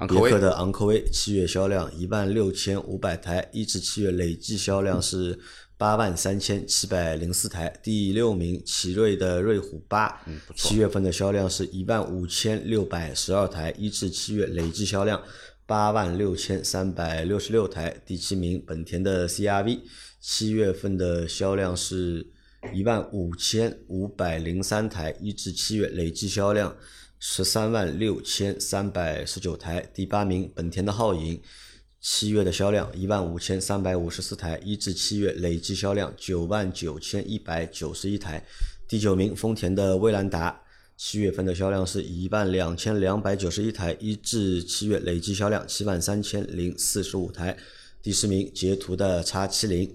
[0.09, 5.39] 别克的昂科威七月销量一万六千五百台，一至七月累计销量是
[5.77, 7.73] 八万三千七百零四台。
[7.81, 10.21] 第六名，奇瑞的瑞虎八，
[10.53, 15.23] 七月份的销量是一万五千六百十二台，一至七月累计销量
[15.65, 17.95] 八万六千三百六十六台。
[18.05, 19.79] 第七名，本田的 CRV，
[20.19, 22.27] 七月份的销量是
[22.73, 26.75] 一万五千五百零三台，一至七月累计销量。
[27.27, 31.41] 十三万六千三百十九台，第八名本田的皓影，
[31.99, 38.45] 七月的销量一万五千三百五十四台，一至七月累计销量九万九千一百九十一台。
[38.87, 40.61] 第九名丰田的威兰达，
[40.97, 47.57] 七月份的销量是一万两千两百九十一台，一至七月累计销量七万三千零四十五台。
[48.03, 49.91] 第十名捷途的 X 七零，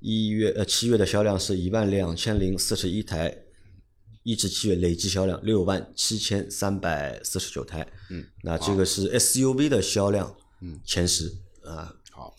[0.00, 3.43] 一月呃七月的销量是一万两千零四十一台。
[4.24, 11.32] 一至七月累计销量六万七千三百四十九台，嗯，那这个是 SUV 的销量，嗯，前十
[11.64, 11.94] 啊。
[12.10, 12.34] 好，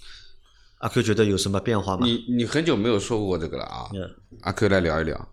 [0.80, 2.06] 阿 Q 觉得有什么变化吗？
[2.06, 3.90] 你你很久没有说过这个了啊。
[3.94, 4.10] 嗯
[4.42, 5.30] 阿 Q 来聊一聊，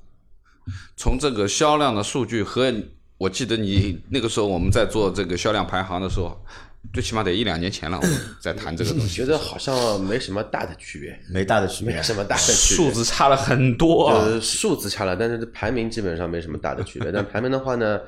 [0.96, 2.72] 从这个销量的数据和
[3.18, 6.44] 我记得你那个时候我们在做这个销量排行的时候，
[6.92, 12.76] 最起码得一两年前了，我们在谈这个东西，觉得好像没什么大的区别，没大的区别没，什么大的区别。
[12.84, 14.24] 数字差了很多啊。
[14.24, 17.12] 呃，数字差了，但是排名基本上没什么大的区别。
[17.12, 18.00] 但排名的话呢，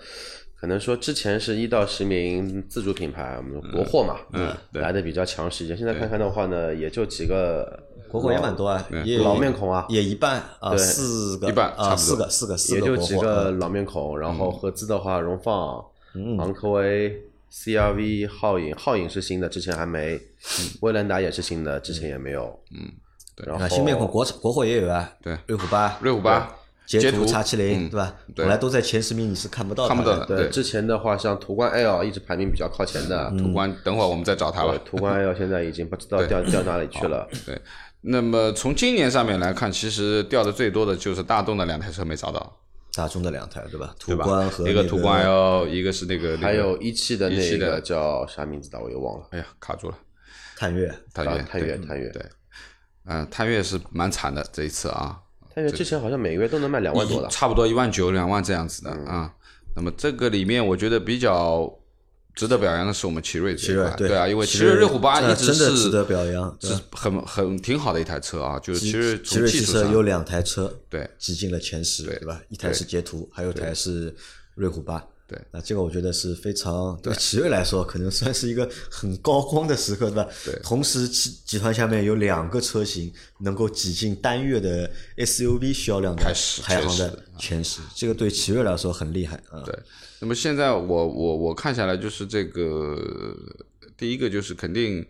[0.60, 5.76] 可能说之前是一到十名自主品牌，我们国货嘛，嗯对来的比较强势一些。
[5.76, 15.84] 现在看看的话呢，也就几个国货也蛮多啊，也老面孔啊也一半啊，四个一半差啊，四个四个四个也就几个嗯老面孔，然后合资的话，荣放、
[16.38, 17.14] 昂科威、
[17.54, 20.18] CRV、皓影，皓影是新的，之前还没；
[20.80, 22.58] 威兰达也是新的，之前也没有。
[22.72, 22.90] 嗯，
[23.46, 26.52] 然后啊，新面孔国国货也有啊，对瑞虎八、瑞虎八、
[26.84, 28.14] 捷途捷途 X 七零，嗯对吧？
[28.26, 34.72] 对本来都在前十名，你是看不到看不它的对到的对之前的话，像途观 L 一直排名比较靠前的，途观，等会儿我们再找他吧。
[34.72, 37.26] 对途观 L 现在已经不知道掉 掉哪里去了。
[37.46, 37.58] 对，
[38.00, 42.56] 那么从今年上面来看，其实掉的最多的就是大众的两台车没找到，
[42.96, 43.94] 大众的两台，对吧？
[43.98, 44.48] 途观？
[44.48, 49.26] 和那一个途观 L，一个是那个还有一汽的那一汽的个叫啥名字的，我又忘了。
[49.32, 49.98] 哎呀卡住了，
[50.56, 52.22] 探岳，啊探岳，探岳，对探岳，对，
[53.06, 55.20] 嗯，探岳是蛮惨的这一次啊，
[55.54, 57.28] 探岳之前好像每个月都能卖两万多的。
[57.28, 59.34] 差不多一万九、两万这样子的啊。
[59.76, 61.68] 那么这个里面，我觉得比较
[62.34, 72.40] 值得表扬的是我们奇瑞这一块，奇瑞对啊，因为奇奇瑞瑞虎八这一直真的值是得表扬，是很很挺好的一台车啊，就是奇其实奇瑞汽车有两台车对挤进了前十，对对吧？
[72.48, 74.14] 一台是捷途，还有一台是
[74.56, 75.04] 瑞虎八。
[75.26, 80.28] 对那这个我觉得是非常对奇瑞来说，可能算是一个很高光的时刻，对吧？
[80.44, 86.22] 对同时，集集团下面有两个车型能够挤进单月的 SUV 销量的
[86.62, 89.62] 排行的前十这个对奇瑞来说很厉害啊。
[89.64, 89.74] 对，
[90.20, 93.34] 那么现在我我我看下来就是这个
[93.96, 95.06] 第一个就是肯定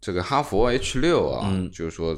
[0.00, 2.16] 这个哈佛 H 六啊，嗯就是说。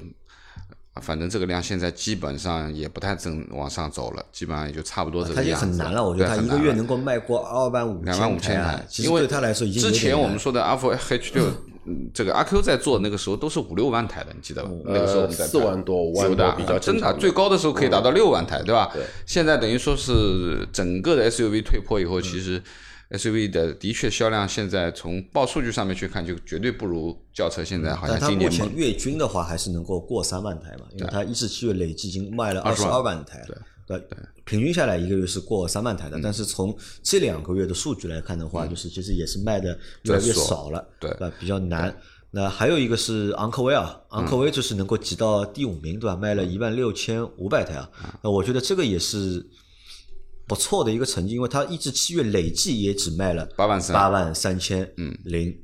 [0.93, 11.45] 啊反正这个量现在基本上也不太正往上走了，基本上也就差不多这它已经个样子很难了，我觉得它一个月能够卖过二万五两万五千台因为其实对他来说已经之前我们说的阿福 H 六，
[11.87, 14.71] 嗯这个阿 Q 在做那个时候都是五六万台的，你记得吧？
[14.85, 18.91] 那个时候我们在四万多五万多比较真的最高的时候可以达到六万台，对吧？
[18.93, 19.03] 对。
[19.25, 22.63] 现在等于说是整个的 SUV 退坡以后，其实
[23.11, 28.61] SUV 的的确销量现在从报数据上面去看，就绝对不如轿车现在好像但它今年猛。
[28.61, 36.21] 目前月均的话还是能够过三万台嘛，因为它一至七月累计已经卖了二十二万台，对对，平均下来一个月是过三万台嗯的。
[36.23, 41.33] 但是从这两个月的数据来看的话，就是其实也是卖的越来越少了，对吧？
[41.41, 41.93] 比较难。
[42.31, 46.15] 那还有一个是昂科威啊，昂科威就是能够挤到第五名，对吧？
[46.15, 47.91] 卖了一万六千五百台啊。
[48.23, 49.45] 那我觉得这个也是
[50.51, 55.57] 不错的一个成绩，因为它一至七月累计也只卖了八万三八万三千嗯零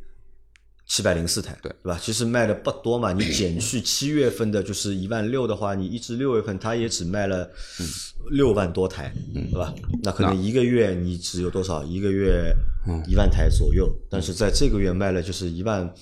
[0.86, 1.98] 七百零四台，对对吧？
[2.00, 7.50] 其实卖的不多嘛，你减去七月份的就是一万六的话，你一至六月份它也只卖了
[8.30, 9.74] 六万多台，对吧？
[10.04, 11.82] 那可能一个月你只有多少？
[11.82, 12.54] 一个月
[13.08, 15.92] 一万台左右，但是在这个月卖了就是一万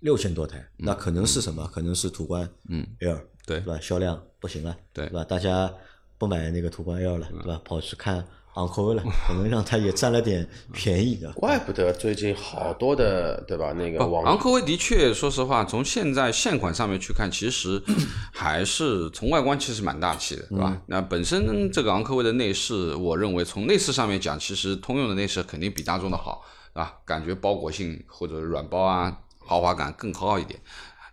[0.00, 1.64] 六千多台，那可能是什么？
[1.72, 3.78] 可能是途观嗯 L 对对吧？
[3.80, 5.22] 销量不行了，对对吧？
[5.22, 5.72] 大家
[6.18, 7.60] 不买那个途观 L 了，对吧？
[7.64, 11.30] 跑去看昂科威了，可能让他也占了点便宜的。
[11.32, 13.72] 怪不得最近好多的对吧？
[13.74, 17.80] 那个，网昂科威的确，说实话，从现在现款上面去看，其实
[18.34, 20.76] 还是从外观其实蛮大气的，对吧？
[20.86, 26.42] 那本身这个昂科威的内饰，我认为从内饰上面讲，其实通用的内饰肯定比大众的好，
[26.74, 26.96] 对吧？
[27.04, 30.58] 感觉包裹性或者软包啊，豪华感更高一点，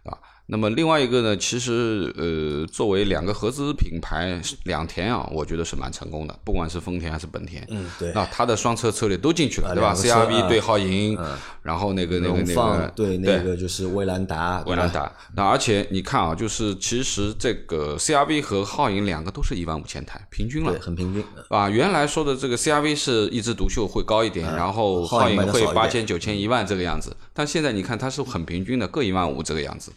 [0.03, 0.17] 对吧？
[0.47, 8.11] 那么另外一个呢，其实呃，作为两个合资品牌，两田啊，我觉得是蛮成功的，不管是丰田还是本田，嗯，对。
[8.13, 11.17] 那它的双车策略都进去了，对吧？CRV 啊对皓影，
[11.63, 15.11] 然后那个那个那个对那个就是威兰达，威兰达。
[15.35, 20.79] 那而且你看啊，就是其实这个 CRV 和皓影两个都是一万五千台，平均了对，。
[20.79, 21.23] 很平均。
[21.49, 29.91] 啊，原来说的这个 CRV 是一枝独秀会高一点，然后皓影会八千、九千、一万这个样子，但现在你看它是很平均的，各一万五这个样子，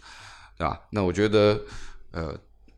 [0.58, 0.80] 对吧？
[0.90, 1.60] 那我觉得，
[2.10, 2.36] 呃，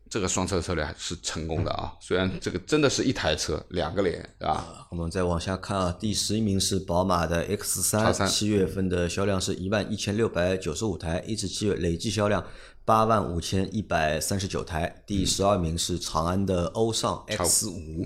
[0.09, 1.93] 这个双车策略还是成功的啊。
[1.99, 4.87] 虽然这个真的是一台车两个脸，对吧？
[4.91, 12.45] 我们再往下看啊，第十一名是宝马的 X 三，X3 七月份的销量是一万一千六百九十五台，一至七月累计销量
[12.85, 15.03] 八万五千一百三十九台。
[15.07, 18.05] 第十二名是长安的欧尚 X 五，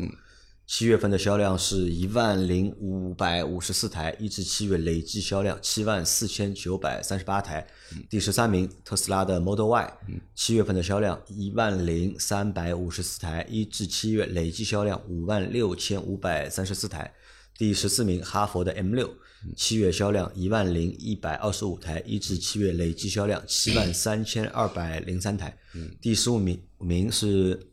[0.68, 7.66] 七月份的销量是一万零五百五十四台，一至七月累计销量七万四千九百三十八台。
[8.10, 9.98] 第十三名特斯拉的 Model Y，
[10.34, 17.14] 七月份的销量一万零三百五十四台，一至七月累计销量五万六千五百三十四台。
[17.58, 19.14] 第十四名哈佛的 M 六，
[19.56, 25.56] 七月销量一万零一百二十五台，一至七月累计销量七万三千二百零三台。
[26.02, 27.68] 第十五名名是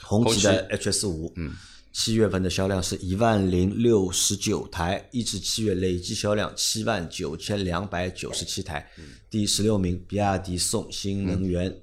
[0.00, 1.34] 红旗的 HS 五，
[1.92, 8.88] 七月份的销量是一万零六十九台，一至七月累计销量七万九千两百九十七台。
[9.28, 11.74] 第十六名，比亚迪宋新能源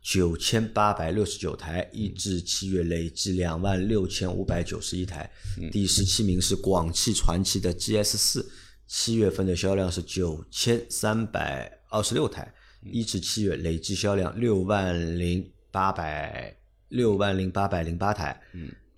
[0.00, 5.28] 九千八百六十九台，一至七月累计两万六千五百九十一台。
[5.72, 8.48] 第十七名是广汽传祺的 GS 四，
[8.86, 12.52] 七月份的销量是九千三百二十六台，
[12.84, 16.56] 一至七月累计销量六万零八百
[16.88, 18.40] 六万零八百零八台。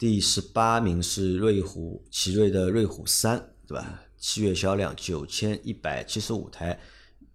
[0.01, 4.03] 第十八名是瑞虎奇瑞的瑞虎三，对吧？
[4.17, 6.81] 七月销量九千一百七十五台，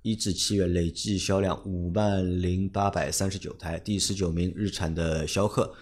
[0.01, 3.77] 一至七月累计销量五万零八百三十九台。
[3.77, 5.75] 第十九名日产的逍客，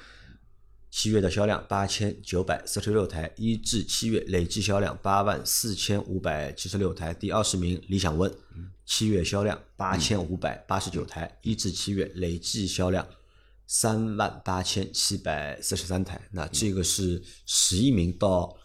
[0.92, 7.14] 七月的销量八千九百四十六台，一至七月累计销量八万四千五百七十六台。
[7.14, 8.34] 第二十名理想 ONE，
[8.86, 13.08] 七月销量八千五百八十九台，一至七月累计销量
[13.74, 16.22] 三万八千七百四十三台。
[16.32, 18.56] 那这个是十一名到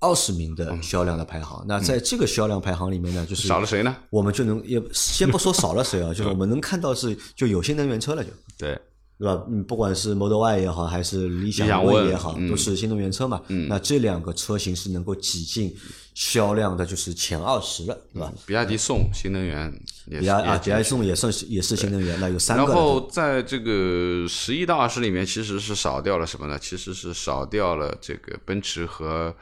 [0.00, 1.64] 二十名的销量的排行。
[1.66, 3.96] 那在这个销量排行里面呢，就是少了谁呢？
[4.10, 8.30] 我们就能也先不说少了谁啊，就是我们能看到是就有新能源车了就。
[8.58, 8.78] 对，
[9.18, 9.42] 对吧？
[9.48, 13.40] 嗯，不管是 Model Y 也好，还是理想 ONE 也好，嗯都是新能源车嘛。
[13.48, 15.74] 那这两个车型是能够挤进
[16.20, 18.30] 销量的，就是前二十了，对吧？
[18.44, 19.72] 比亚迪宋新能源
[20.04, 22.74] 也是比亚啊，比亚迪宋也算是也是新能源，那有三个然。
[22.74, 26.58] 后在这个十一到二十里面，其实是少掉了什么呢？
[26.58, 29.34] 其实是少掉了这个奔驰和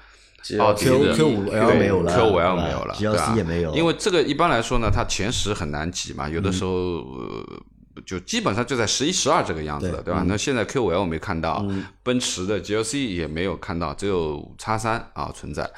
[0.61, 6.71] 奥迪的 Q 五 L 没有了，Q 五 L 没有了对吧也没有因为这个一般来说呢，它前十很难挤嘛，有的时候。
[6.71, 7.62] 呃
[8.07, 10.23] 就基本上就在十一、十二这个样子了，对吧？
[10.29, 11.67] 那现在 Q 五 L 没看到，
[12.05, 15.69] 奔驰的 GLC 也没有看到，只有叉三啊存在。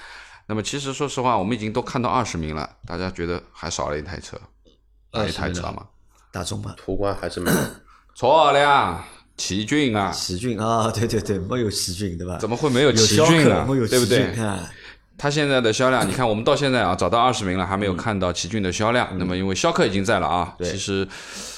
[0.50, 4.36] 那么其实说实话，我们已经都看到二十名了，大家觉得还少了一台车，
[5.12, 5.86] 哪一台20知道吗？
[6.32, 7.56] 大众吧，途观还是没有。
[8.16, 9.04] 错了，
[9.36, 12.36] 奇骏啊，奇骏啊， 对对对，没有奇骏，对吧？
[12.38, 13.64] 怎么会没有有奇，骏呢？
[13.64, 14.26] 没有对不对？
[14.30, 14.68] 奇骏啊？
[15.16, 19.08] 它现在的销量，你看我们到现在啊，找到二十名了，还没有看到奇骏的销量。
[19.18, 21.06] 那么因为逍客已经在了啊，其实，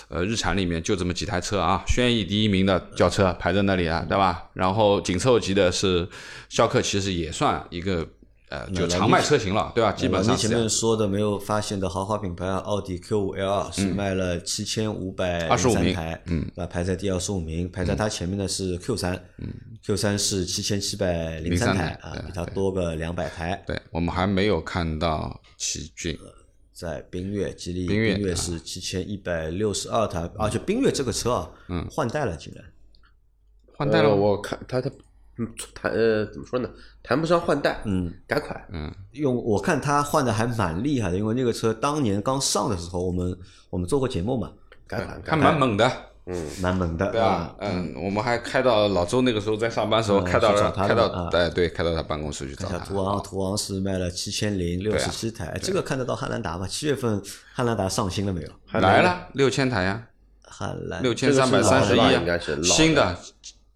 [0.09, 4.45] 呃，日产里面就这么几台车啊，轩逸第一名的轿车排在那里啊，对吧？
[4.53, 6.07] 然后紧凑级的是
[6.51, 8.07] 逍客，其实也算一个
[8.53, 9.91] 呃，就常卖车型了，对吧？
[9.93, 10.69] 基本上你前面。
[10.69, 15.95] 说的没有发现的豪华品牌啊，奥迪 Q 五 L 是卖了七千五百25名。
[15.95, 19.49] 台，嗯，那，排在第二十五名，排在它前面的是 Q 三，嗯
[19.83, 23.63] ，Q 三是七千七百零三03台台啊，比它多个两百台。
[23.67, 26.19] 对我们还没有看到奇骏，
[26.73, 28.35] 在缤越，吉利缤越啊。
[28.35, 32.65] 是七千一百六十二台，而且缤越这个车啊，嗯，换代了竟然，
[33.77, 34.91] 换代了我看它它
[35.39, 36.69] 嗯谈呃怎么说呢？
[37.03, 43.37] 谈不上换代，嗯，改款，嗯用我看他换的还蛮厉害的，因为那个车当年刚上的时候，我们
[43.71, 44.53] 我们做过节目嘛，
[44.87, 45.91] 改款，改还蛮猛的，
[46.27, 47.57] 嗯蛮猛的，对吧？
[47.61, 52.79] 嗯，我们还开到老周那个时候在上班时候，嗯开到他开到哎对，开到他办公室去找他。
[52.79, 56.67] 途昂，途昂是卖了七千零六十七台，这个看得到汉兰达吗？
[56.69, 57.21] 七月份
[57.55, 58.49] 汉兰达上新了没有？
[58.67, 60.09] 还来来了六千台呀，
[60.45, 63.19] 汉兰六千三百三十一应该是新的，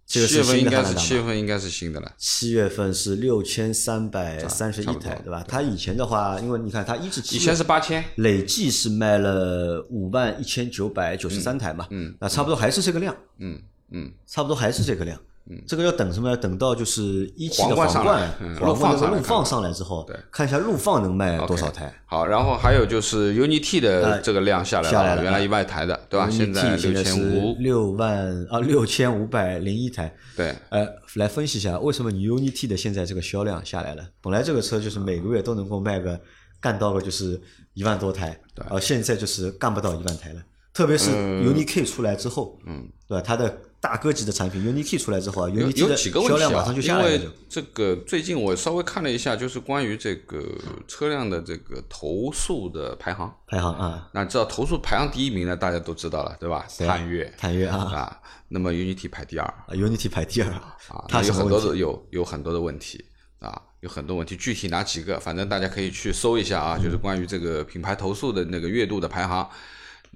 [0.06, 2.12] 这个是七月份应该是七月份应该是新的了。
[2.16, 5.44] 七月份是六千三百三十一台，对吧？
[5.48, 15.20] 它以前的话，因为你看它一至七以前是八千，累计是卖了五万一千九百九十三台嘛，嗯那差不多还是这个量，嗯嗯，差不多还是这个量。
[15.66, 16.28] 这个要等什么？
[16.28, 17.02] 要等到就是
[17.36, 21.94] 一期的皇冠上皇冠来嗯，皇冠那个陆放上来陆放上来之后，看一下陆放能卖多少台。
[22.06, 26.28] 好，然后还有就是 UNI-T 的呃这个量下来下来了原来一万台的，对吧？
[26.28, 30.12] 现在六是千五，六万啊，六千五百零一台。
[30.36, 34.04] 对，呃，来分析一下为什么你 UNI-T 的现在这个销量下来了？
[34.20, 36.20] 本来这个车就是每个月都能够卖个
[36.60, 37.40] 干到个就是
[37.74, 38.36] 一万多台，
[38.68, 40.40] 而现在就是干不到一万台了。
[40.76, 43.24] 特别是 UNI-K 出来之后，嗯，对吧？
[43.26, 47.30] 它的大哥级的产品 UNI-K 出来之后啊，UNI-T 有几个问题啊销量马上就，因下来了为。
[47.48, 50.44] 这个最近我稍微看了一下，就是关于这个
[50.86, 53.34] 车辆的这个投诉的排行。
[53.46, 56.66] 排行啊，那知道投诉排行第一名呢，大家都知道了，对吧？
[56.80, 60.76] 探岳探岳啊啊，那么 UNI-T 排第二啊，UNI-T 排第二啊，
[61.08, 61.58] 它有很多？
[61.58, 63.02] 的有有很多的问题
[63.38, 69.48] 啊，有很多问题，具体哪几个，反正大家可以去搜一下啊，就是关于这个品牌投诉的那个月度的排行。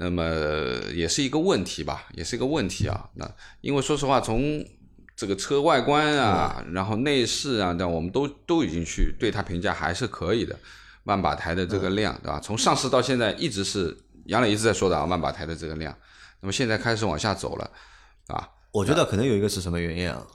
[0.03, 0.25] 那么
[0.95, 3.07] 也是一个问题吧，也是一个问题啊。
[3.17, 3.31] 那
[3.61, 4.65] 因为说实话，从
[5.15, 10.59] 这个车外观啊，然后内饰啊，但我们都都已经去对它评价还是可以的。
[11.05, 12.41] 万把台的这个量，对吧？
[12.41, 13.95] 从上市到现在一直是
[14.25, 15.95] 杨磊一直在说的啊，万把台的这个量。
[16.41, 17.71] 那么现在开始往下走了，
[18.29, 20.27] 啊，我觉得可能有一个是什么原因啊？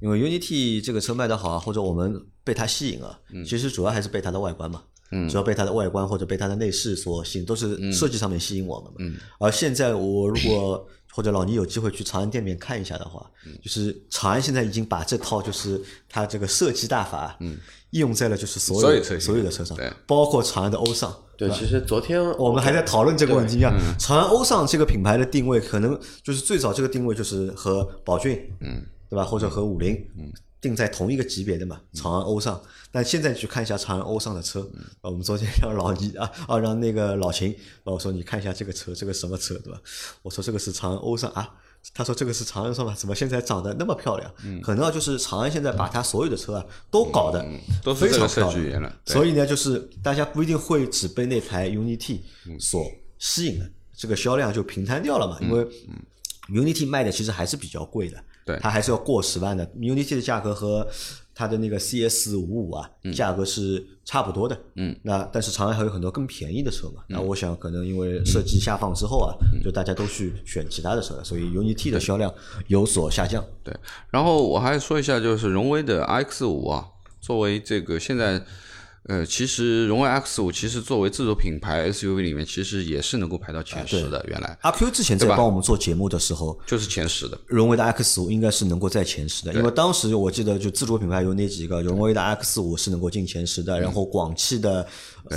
[0.00, 4.82] 因为 UNI-T 这个车卖得好啊，或者我们被它吸引啊，其实主要还是被它的外观嘛。
[5.10, 8.96] 嗯，主要被它的外观或者被它的内饰所吸引，都是设计上面吸引我们嘛。
[8.98, 13.28] 嗯，而现在我如果 或者老倪有机会去长安店面看一下的话，
[13.60, 17.58] 就是长安现在已经把这套就是它这个设计大法，嗯，
[17.90, 21.12] 应用在了就是所有所有车所有的车上对，包括长安的欧尚。
[21.36, 23.72] 对，其实昨天我们还在讨论这个问题啊。
[23.74, 23.96] 嗯。
[23.98, 29.24] 长安欧尚这个品牌的定位，可能就是最早这个定位就是和宝骏，嗯，对吧？
[29.24, 31.80] 或者和五菱，嗯，定在同一个级别的嘛。
[31.92, 32.58] 长安欧尚，
[32.90, 34.62] 但现在去看一下长安欧尚的车，
[35.02, 37.54] 啊我们昨天 让老倪啊啊让那个老秦，
[37.84, 39.78] 我说你看一下这个车，这个什么车，对吧？
[40.22, 41.56] 我说这个是长安欧尚啊。
[41.94, 42.94] 他说：“这个是长安欧尚吧？
[42.94, 44.30] 怎么现在长得那么漂亮？
[44.44, 47.42] 嗯可能啊就是长安现在把它所有的车啊都搞得
[47.82, 49.00] 都是非常漂亮计语言了。
[49.06, 52.20] 所以呢，就是大家不一定会只被那台 UNI-T
[52.58, 52.84] 所
[53.18, 55.38] 吸引的，这个销量就平摊掉了嘛。
[55.40, 55.66] 因为
[56.50, 59.66] UNI-T 卖的其实还是比较贵的，对它还是要过十万的。
[59.78, 60.86] UNI-T 的价格和
[61.34, 64.58] 它的那个 CS 五五啊，价格是差不多的。
[64.76, 67.02] 嗯，那但是长安还有很多更便宜的车嘛。
[67.08, 69.32] 那我想可能因为设计下放之后啊，
[69.64, 72.32] 就大家都去选其他的车了，所以 UNI-T 的销量
[72.66, 73.42] 有所下降。
[73.64, 73.74] 对，
[74.10, 76.86] 然后我还说一下，就是荣威的 X 五啊，
[77.20, 78.44] 作为这个现在，
[79.04, 87.36] 呃，其实荣威 X 五其实作为自主品牌 SUV 里面，其实也是能够排到前十的，原来阿 Q 之前在帮我们做节目的时候，就是前十的。
[87.46, 94.86] 荣威的 X 五应该是能够在前十的，因为当时我记得就自主品牌有哪几个，荣威的 X 五是能够进前十的，然后广汽的、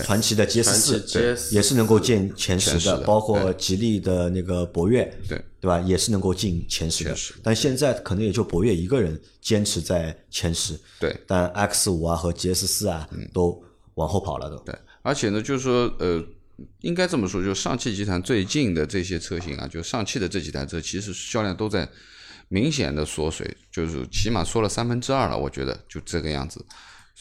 [0.03, 5.69] 传奇的 GS 传四也是能够进前十的，前十的包括吉利的那个博越，对对。
[5.69, 7.15] 吧，也是能够进前十的。
[7.41, 11.15] 但现在可能也就博越一个人坚持在前十，对。
[11.25, 13.63] 但 X 五啊和 GS 四啊都
[13.95, 14.57] 往后跑了都。
[14.59, 16.23] 对，而且呢，就是说，呃，
[16.81, 21.87] 应该这么说，就是上汽集团最近的这些车型啊，就上汽的这几台车，其实销量都在
[22.49, 26.63] 明显的缩水，就是起码缩了三分之二了，我觉得就这个样子，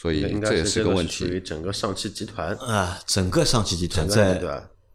[0.02, 1.12] 所以应该这也是这个问题。
[1.12, 4.42] 属于整个上汽集团啊，整个上汽集团在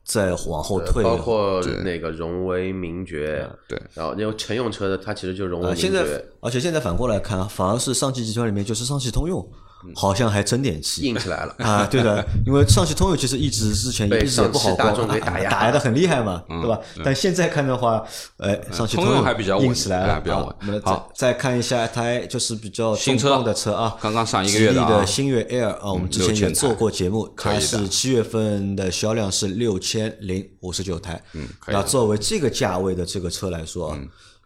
[0.03, 9.49] 在往后退，包括那个荣威、名爵，对，然后因为乘用车的，它其实就是荣威、啊，名现在爵而且现在反过来看啊，反而是上汽集团里面就是上汽通用，
[9.95, 11.55] 好像还争点气硬起来了。
[11.59, 16.79] 啊，对的，因为上汽通用其实一直之前一直也不好过，打压打压的很厉害嘛，对吧？
[17.03, 18.03] 但现在看的话，
[18.37, 20.47] 哎，上汽通用用还比较稳硬起来了哎，比较稳。
[20.47, 21.11] 啊我们好。
[21.15, 24.87] 再再看一下一台就是比较新车的车啊，刚刚上一个月的啊。
[24.87, 33.99] 吉利的星越 Air 啊，我们之前也做过节目，它是七月份的销量是六千零五十九台，嗯，可以那作为这个价位的这个车来说啊，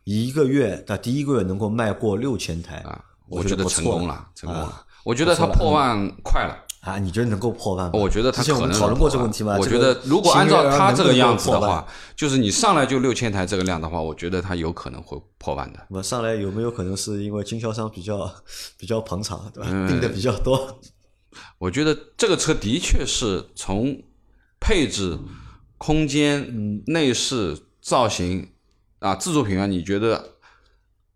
[0.04, 4.66] 一个月那第一个月能够卖过六千台啊，我觉得成功了，成功了。
[4.66, 4.84] 啊。
[5.04, 7.91] 我觉得它破万快了，啊，你觉得能够破万吗？
[7.93, 9.56] 我觉得他可能讨论过这个问题吗？
[9.60, 11.86] 我觉得如果按照他这个样子的话，
[12.16, 15.80] 就是你上来就六千台这个量的话，我觉得他有可能会破万的。
[15.89, 18.32] 我上来有没有可能是因为经销商比较
[18.78, 19.70] 比较捧场，对吧？
[19.72, 20.80] 嗯定的比较多，
[21.60, 23.95] 我觉得这个车的确是从
[24.60, 25.18] 配置、
[25.78, 28.52] 空间、内饰、造型
[28.99, 30.36] 啊，自主品牌，你觉得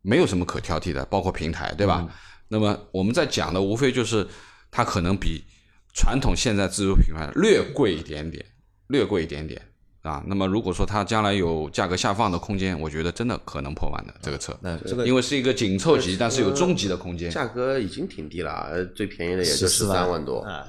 [0.01, 2.07] 没有什么可挑剔的，包括平台，对吧？
[2.55, 4.25] 那么我们在讲的无非就是
[4.71, 5.43] 它可能比
[5.93, 8.45] 传统现在自主品牌略贵一点点，
[8.87, 9.61] 略贵一点点
[10.03, 10.23] 啊。
[10.25, 17.29] 那么如果说它将来有价格下放的空间，我觉得真的可能破万的这个车，那这个因为是一个紧凑级，但是有中级的空间。
[17.29, 20.65] 价格已经挺低了，呃最便宜的也就十三万多，啊，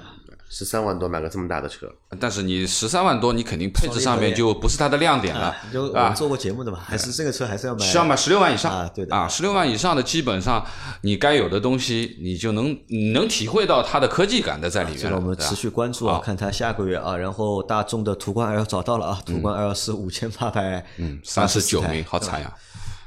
[0.49, 6.15] 十三万多买个这么大的车，但是你十三万多，你肯定配置上面就不是它的亮点了啊，就我啊们。
[6.15, 10.65] 做过节目的嘛，还是这个车还是要买，需要买十六万以上啊对的啊，十六万以上的基本上
[11.03, 15.03] 你该有的东西，你就能你能体会到它的科技感的在里面了。
[15.03, 17.17] 这个我们持续关注啊，看它下个月啊。
[17.17, 22.55] 然后大众的途观 L 找到了啊，途观 L 是五千八百嗯三十九名，好惨呀！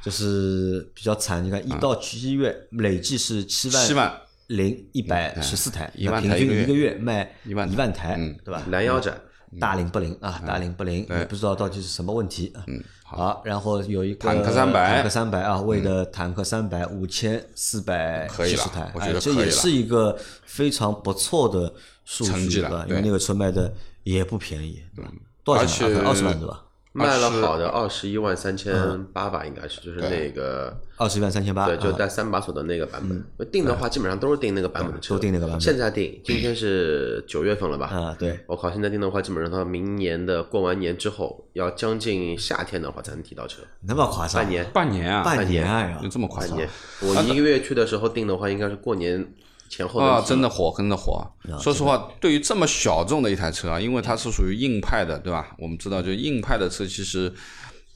[0.04, 1.44] 就是比较惨。
[1.44, 4.14] 你看一到七月累计是七万七万
[4.50, 8.64] 零一百十四台，平均一个月卖一万台一万台嗯，对吧？
[8.70, 9.16] 拦腰斩，
[9.60, 12.52] 大龄不灵啊，大龄不灵，也不知道到底是什么问题。
[12.66, 21.72] 嗯，好，然后有一个坦克三百坦克三百啊，为的坦克三百五千四百七十台，我觉得哎这也是一个非常不错的
[22.04, 22.86] 数据，了对吧？
[22.90, 23.72] 因为那个车卖的
[24.04, 25.12] 也不便宜，对吧？
[25.44, 26.64] 多少钱二十万对吧？
[26.92, 28.74] 卖了好的二十一万三千
[29.14, 30.76] 八吧，应该是就是那个。
[30.98, 33.52] 二十一万三千八，对，就啊带三把锁的那个版本。
[33.52, 37.86] 定的话，基本上都是定那个版本的车，都订那个版本现在定， 今天是九月份了吧？
[37.86, 44.42] 啊，对，我靠，现在定的话，基本上到明年的过完年之后，要将近夏天的话才能提到车，那么夸张？
[44.42, 46.10] 半年，半年啊，半年啊呀有！
[46.10, 46.70] 这么夸张半年。
[47.02, 49.26] 我一个月去的时候定的话，应该是过年
[49.70, 51.26] 前后啊，真的火，真的火。
[51.62, 55.56] 说实话，对于这么小众的一台车啊，因为它是属于硬派的，对吧？
[55.58, 57.32] 我们知道，就硬派的车其实。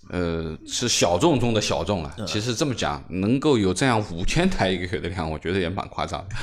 [0.10, 2.14] 呃，是小众中的小众了。
[2.28, 6.36] 其实这么讲，能够有这样五千台一个月的量，我觉得也蛮夸张的，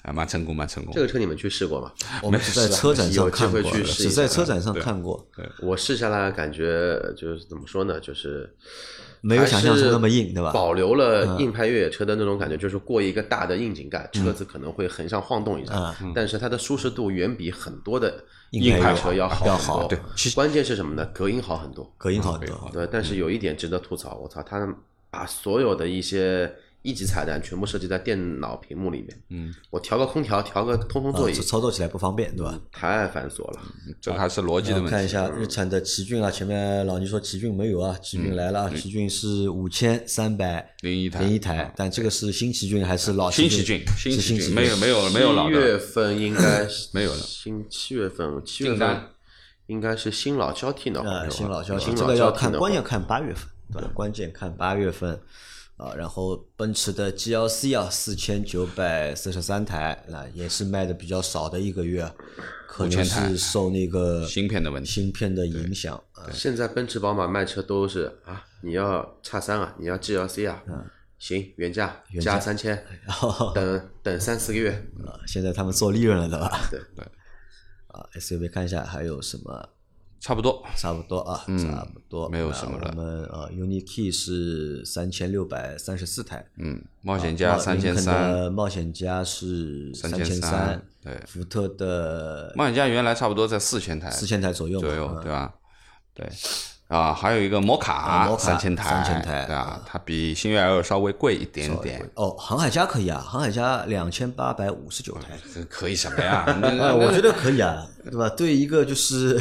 [0.00, 1.02] 啊，蛮成功，蛮成功这。
[1.02, 1.92] 个车你们去试过吗？
[2.22, 5.22] 我们只在车展上看过只在车展上看过，
[5.60, 8.50] 我试下来感觉就是怎么说呢，就是
[9.22, 10.50] 没有想象中那么硬，对吧？
[10.52, 18.12] 保留了硬派越野车的那种感觉，就是过一个大的硬井盖，车子可能会横向晃动一下，但是它的舒适度远比很多的
[18.50, 19.98] 硬派车要好很多对
[20.34, 21.08] 关键是什么呢？
[21.14, 21.90] 隔音好很多。
[21.96, 22.70] 隔音好很多。
[22.72, 24.68] 对，但是有一点值得吐槽，我操，他
[25.08, 26.52] 把所有的一些
[26.82, 29.22] 一级彩蛋全部设计在电脑屏幕里面。
[29.30, 32.60] 嗯，我调个空调，调个通风座椅啊，操作起来不方便，对吧？
[32.72, 33.60] 太繁琐了。
[34.00, 34.90] 这还是逻辑的问题。
[34.90, 43.84] 看一下日产的奇骏啊，前面老倪说奇骏没有啊，奇骏来了啊，奇骏是五千三百零一台零一台，但这个是新奇骏还是老新奇奇骏？
[43.96, 49.02] 新奇骏，是新奇骏，没有没有没有老七月，份应该 是没有了新七月份，七月份
[49.66, 53.90] 应该是新老交替呢，啊，新老消息，新这个要看，老交替关键看八月份，对吧？
[53.94, 55.20] 关键看八月份
[55.82, 55.94] 啊。
[55.94, 62.14] 然后奔驰的 GLC 啊，四千九百四十三台，那也是卖的比较少的一个月啊，
[62.68, 66.30] 可能是受那个芯片的问题芯片的影响啊。
[66.32, 70.62] 现在奔驰、宝马卖车都是啊，你要叉三啊，你要 GLC 啊，
[71.18, 74.70] 行，原价加三千，然后等 等三四个月，
[75.06, 76.60] 啊，现在他们做利润了，对吧？
[76.70, 77.04] 对对。
[77.88, 79.68] 啊，SUV 看一下还有什么？
[80.22, 80.64] 差不多。
[80.76, 82.94] 差不多啊，差不多，没有什么了。
[82.94, 91.20] 我们呃，UNI-K 是三千六百三十四台，嗯，冒险家三千三，冒险家是三千3300对。
[91.26, 95.22] 福特的冒险家原来差不多在四千台四千台左右左右，嗯。
[95.24, 95.54] 对吧？
[96.14, 96.24] 对。
[96.86, 106.44] 啊，还有一个摩啊卡摩卡三千台，3000台对啊，它比星越 L 稍微贵一点点，哦，航海家可以啊，航海家两千八百五十九台，这可以什么呀？
[106.60, 108.28] 那我觉得可以啊，对吧？
[108.36, 109.40] 对一个就是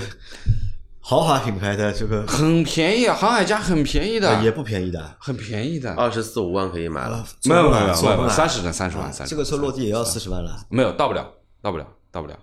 [1.12, 5.94] 豪华品牌的这个很便宜啊，航海家很便宜的，也不便宜的，很便宜的。
[5.96, 7.22] 二十四五万可以买了。
[7.44, 9.30] 没有没有没有三十的三十万三十。
[9.30, 11.30] 这个车落地也要四十万了，没有到不了，
[11.62, 12.40] 到不了，到不了，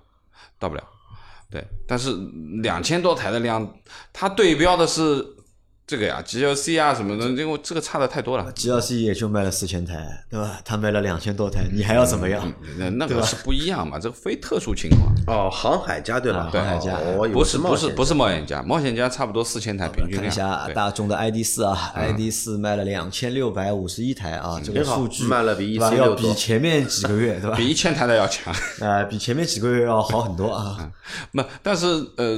[0.59, 0.85] 到不了。
[1.51, 2.15] 对，但是
[2.63, 3.67] 两千多台的量，
[4.13, 5.25] 它对标的是
[5.89, 8.53] 这个呀，GLC 啊什么的，因为这个差的太多了。
[8.53, 10.61] GLC 也就卖了四千台，对吧？
[10.63, 12.53] 他卖了两千多台，你还要怎么样？
[12.77, 15.11] 那那个是不一样嘛，这个非特殊情况。
[15.27, 16.41] 哦，航海家对吧？
[16.41, 16.95] 啊航海家
[17.33, 20.25] 不是不是不是冒险家，冒险家差不多四千台平均量。
[20.25, 27.57] 看一下大众的 ID 四啊，ID 四卖了两千六百五十一台啊，这个数据卖了比对吧 EC6 要比前面几个月对吧？
[27.59, 28.53] 比一千台的要强。
[28.83, 30.91] 啊， 比前面几个月要好很多啊。
[31.33, 31.87] 那但是
[32.19, 32.37] 呃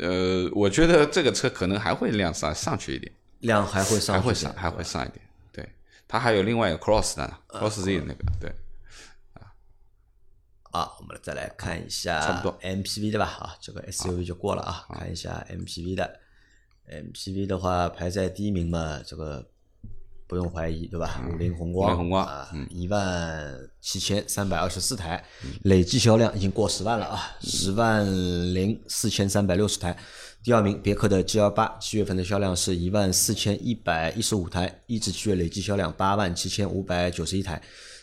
[0.00, 5.20] 呃，我觉得这个车可能还会量上上去一点，量还会上，还会上还会上一点。
[5.52, 5.68] 对，
[6.06, 8.52] 它还有另外一个 Cross 的呢，Cross Z 那个对。
[10.70, 16.20] 啊，我们再来看一下差不多 MPV 的吧，啊，这个 SUV 就过了啊，看一下 MPV 的
[16.86, 19.48] ，MPV 的话排在第一名嘛，这个
[20.26, 21.22] 不用怀疑对吧？
[21.26, 25.24] 五菱宏光，五菱宏光啊，一万七千三百二十四台，
[25.62, 28.04] 累计销量已经过十万了啊，十万
[28.54, 29.96] 零四千三百六十台。
[30.48, 37.60] 第二名别克的 G L 八，七月份的销量是一万四千一百一十五台，一至七月累计销量八万七千五百九十一台。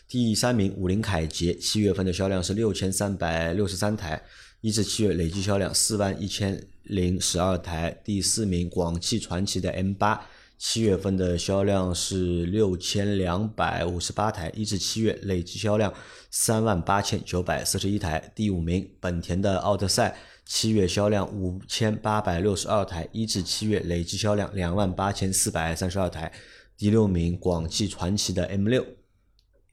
[0.07, 4.21] 第三名五菱凯捷，七月份的销量是六千三百六十三台，
[4.61, 7.99] 一至七月累计销量四万一千零十二台。
[8.03, 10.27] 第四名广汽传祺的 M 八，
[10.59, 15.91] 七月份的销量是六千两百五十八台，一至七月累计销量
[16.29, 18.31] 三万八千九百四十一台。
[18.35, 20.15] 第五名本田的奥德赛。
[20.45, 26.31] 七月销量五千八百六十二台，一至七月累计销量两万八千四百三十二台。
[26.77, 28.85] 第六名广汽传祺的 M 六，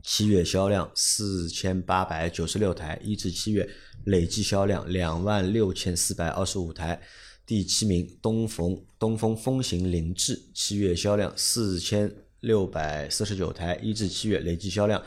[0.02, 3.68] 七月销量四千八百九十六台，一至七月
[4.04, 7.00] 累计销量两万六千四百二十五台。
[7.44, 12.10] 第七名东风东风风行凌志，七月销量四千
[12.40, 15.02] 六百四十九台，一至七月累计销量。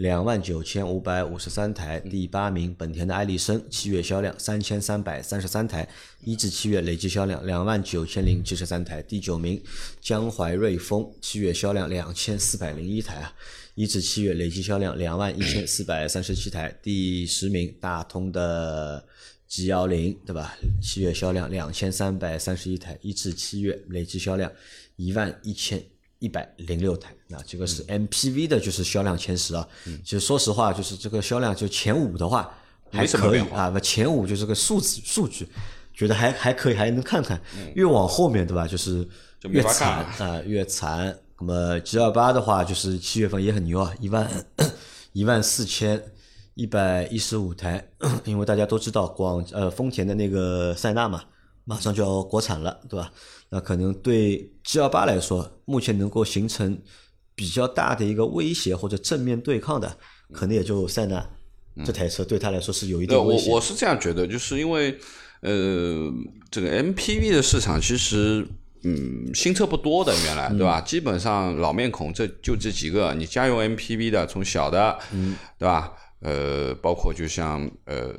[0.00, 5.86] 两万九千五百五十三台，第八名本田的艾力绅，七月销量三千三百三十三台，
[6.24, 9.02] 一至七月累计销量两万九千零七十三台。
[9.02, 9.62] 第九名
[10.00, 13.34] 江淮瑞风，七月销量两千四百零一台啊，
[13.74, 16.74] 一至七月累计销量两万一千四百三十七台。
[16.82, 19.04] 第十名大通的
[19.48, 20.56] G 幺零，对吧？
[20.80, 24.50] 七月销量两千三百三十一台，一至七月累计销量
[24.96, 25.84] 一万一千。
[26.20, 29.66] 一百零六台，那这个是 MPV 的，就是销量前十啊。
[30.04, 32.54] 其实说实话，就是这个销量就前五的话
[32.92, 35.48] 还可以啊，不前五就是个数字数据，
[35.94, 37.40] 觉得还还可以，还能看看。
[37.74, 39.08] 越往后面对吧，就是
[39.48, 41.18] 越惨啊，越惨。
[41.40, 44.30] 那么 G 二八的话，就是七月份也很牛啊，一万
[45.12, 46.02] 一万四千
[46.54, 47.88] 一百一十五台，
[48.24, 51.24] 因为大家都知道广呃丰田的那个塞纳嘛。
[51.64, 53.12] 马上就要国产了，对吧？
[53.50, 56.78] 那可能对 G 二八来说，目前能够形成
[57.34, 59.96] 比较大的一个威胁或者正面对抗的，
[60.32, 61.28] 可能也就塞纳
[61.84, 63.50] 这台车对他来说是有一定威胁。
[63.50, 64.96] 我我是这样觉得，就是因为
[65.40, 66.12] 呃，
[66.50, 68.46] 这个 MPV 的市场其实
[68.84, 70.80] 嗯新车不多的，原来对吧？
[70.80, 75.92] 基本上老面孔这就这几个，你家用 MPV 的，从小的，嗯，对吧？
[76.20, 78.14] 呃，包括就像呃，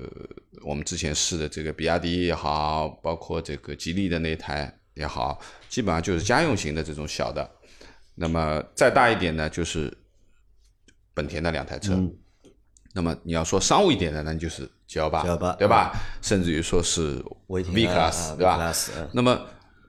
[0.64, 5.38] 我们之前试的这个比亚迪也好，包括这个吉利的那台也好，
[5.68, 7.50] 基本上就是家用型的这种小的。
[8.16, 9.92] 那么再大一点呢，就是
[11.14, 12.00] 本田的两台车。
[12.94, 15.24] 那么你要说商务一点的，那就是 G 幺八，
[15.56, 15.92] 对吧？
[16.22, 18.74] 甚至于说是 V Class，对吧？
[19.12, 19.40] 那么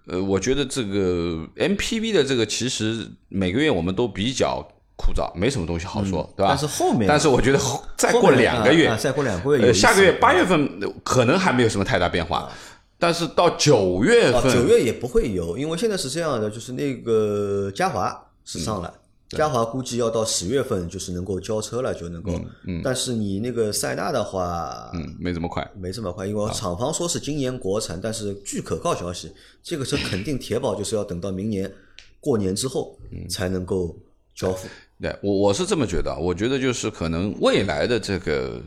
[0.07, 4.67] 呃，我觉得这个 MPV 的这个其实每个月我们都比较。
[4.95, 6.51] 枯燥，没什么东西好说，对吧？
[6.51, 7.59] 但是后面，但是我觉得
[7.97, 12.49] 再过两个月，再过两个月，下个月八月份可能还没有什么太大变化，
[13.03, 18.95] 但是到九月份，九月也不会有，因为现在是这样的，就是那个嘉华是上了，
[19.31, 29.33] 嘉华估计要到十月份就是能够交车了，就能够，嗯，但是你那个塞纳的话，嗯，没这么快，没这么快，因为厂方说是今年国产，但是据可靠消息，
[29.65, 31.69] 这个车肯定铁保就是要等到明年
[32.21, 32.97] 过年之后
[33.29, 33.97] 才能够
[34.33, 34.69] 交付。
[35.01, 38.63] 对我我是这么觉得，我觉得就是可能未来的这个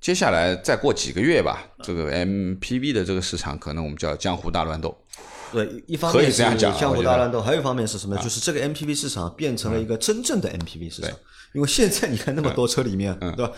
[0.00, 4.96] 接下来再过几个月吧，这个 MPV 的这个市场可能我们叫江湖大乱斗。
[5.50, 8.16] 对，一方面是江湖大乱斗，还有一方面是什么？
[8.18, 11.10] 就是这个 MPV 市场变成了一个真正的 MPV 市场，
[11.52, 13.50] 因为现在你看那么多车里面，对吧？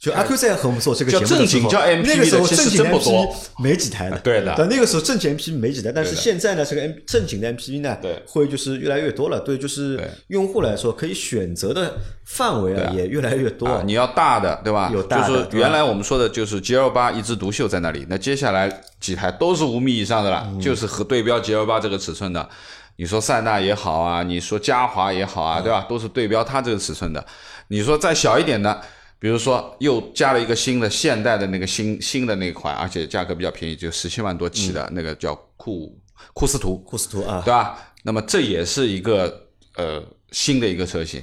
[0.00, 1.70] 就阿 Q 在和我们做这个节目的时候，
[2.02, 3.28] 那个时候正经 MPV
[3.58, 4.54] 没几台的，对的。
[4.56, 9.38] 但那个时候正经 MPV 没几台，但是现在呢，这个 M 正经的 MPV 呢，会就是越来越多了。
[9.40, 13.82] 对，就是用户来说，可以选择的范围啊也越来越多。
[13.84, 14.90] 你要大的，对吧？
[14.90, 15.44] 有大的。
[15.44, 22.48] 就是原来我们说的就是 G L 八一枝独秀在那里，那接下来几台都是五米以上的了，就是和对标 G L 八这个尺寸的。
[22.96, 25.84] 你说塞纳也好啊，你说嘉华也好啊，对吧？
[25.86, 27.22] 都是对标它这个尺寸的。
[27.68, 28.80] 你说再小一点的。
[29.20, 35.96] 比如说，又加了一个新的现代的那个新新的那款，而且价格比较便宜，就十七万多起的那个叫库
[36.32, 37.78] 库斯图，库斯图啊，对吧？
[38.02, 39.46] 那么这也是一个
[39.76, 40.02] 呃
[40.32, 41.22] 新的一个车型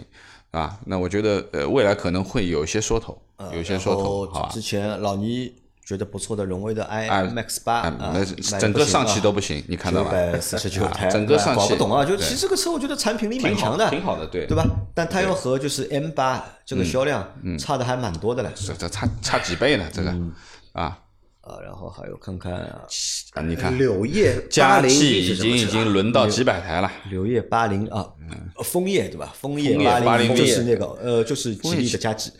[0.51, 0.79] 啊。
[0.85, 3.19] 那我觉得呃未来可能会有一些说头，
[3.51, 4.47] 有一些说头啊。
[4.51, 5.53] 之前老倪。
[5.87, 8.13] 觉得不错的荣威的 i Max 八啊，
[8.59, 10.09] 整个上汽都不行，你看到吗？
[10.11, 12.03] 九百四十九台， 整个上汽搞不懂啊！
[12.03, 14.65] 就其实这个车，我觉得产品力蛮强的，挺好的，对对吧？
[14.93, 17.25] 但它要和就是 M 八这个销量
[17.57, 19.85] 差的还蛮多的嘞，这这差差几倍呢？
[19.93, 20.09] 这个
[20.73, 20.99] 啊
[21.39, 28.05] 啊，然后还有看看啊，你看柳叶加气已经已经轮到几百台了，柳叶八零啊，
[28.61, 29.33] 枫叶对吧？
[29.39, 32.33] 枫叶八零就是那个呃，就是吉利的加气。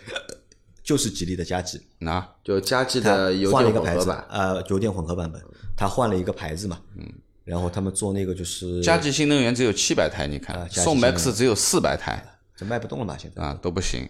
[0.87, 5.41] 就是吉利的嘉际，那就加计它的油换了一个牌子，电混合版，呃，油电混合版本，
[5.75, 7.05] 它换了一个牌子嘛，嗯，
[7.43, 12.23] 然后他们做那个就是嘉际新能源只有七百台，你啊看宋 MAX 只有四百台
[12.55, 14.07] 这卖不动了嘛，现在啊，都不行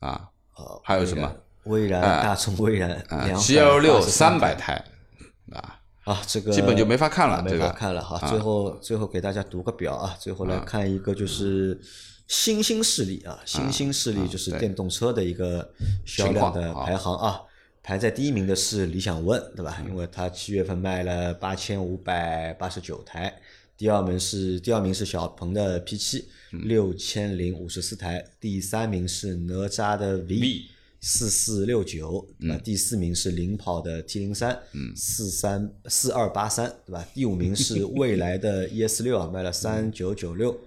[0.00, 0.28] 啊。
[0.58, 1.32] 呃还有什么？
[1.64, 4.84] 蔚然、大众蔚然啊两，G L 六三三百台
[5.52, 8.18] 啊，啊，这个基本就没法看了啊没法看了哈。
[8.18, 11.80] 啊最后最后给大家读个表啊，最后来看一个就是
[12.28, 15.68] 新兴势力啊，新兴势力就是电动车的一个
[16.04, 17.40] 销量的排行啊。
[17.82, 19.82] 排在第一名的是理想 ONE，对吧？
[19.88, 23.34] 因为它七月份卖了八千五百八十九台。
[23.78, 28.22] 第二名是第二名是小鹏的 P 七，六千零五十四台。
[28.38, 30.64] 第三名是哪吒的 V，
[31.00, 32.58] 四四六九，那？
[32.58, 34.58] 第四名是领跑的 T 零三，
[34.94, 37.08] 四三四二八三，对吧？
[37.14, 40.58] 第五名是蔚来的 ES 六啊，卖了三九九六。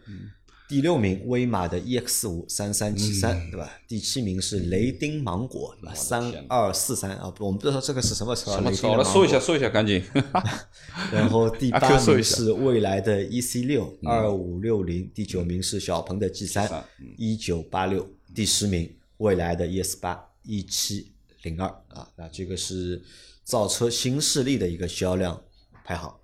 [0.72, 3.70] 第六名威马的 EX 五三三七三，对吧？
[3.90, 5.94] 第七名是雷丁芒果，对吧？
[5.94, 8.88] 三二四三啊，不，我们不知道这个是什么车啊，什么车？
[8.88, 9.40] 雷丁的芒我来搜一下，果。
[9.42, 10.02] 搜一下，赶紧。
[11.12, 16.86] 然后 第八名是未来的 EC 六二五六零，第九名是小鹏的 G 三
[17.18, 21.12] 一九八六，第十名未来的 ES 八一七
[21.44, 23.04] 零二啊，那这个是
[23.44, 25.42] 造车新势力的一个销量
[25.84, 26.16] 排行。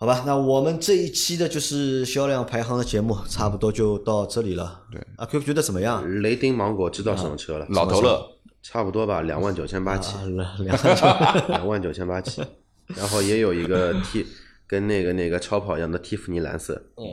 [0.00, 4.80] 好吧，那我们这一期的就是销量排行的节目，差不多就到这里了。
[4.90, 6.22] 对，阿 Q 觉得怎么样？
[6.22, 7.66] 雷丁芒果知道什么车了？
[7.68, 8.26] 老头乐，
[8.62, 11.06] 差不多吧，两万九千八起，啊，两 两万九，
[11.52, 12.42] 两万九千八起，
[12.86, 14.26] 然后也有一个 T
[14.66, 17.04] 跟那个那个超跑一样的蒂芙尼蓝色，嗯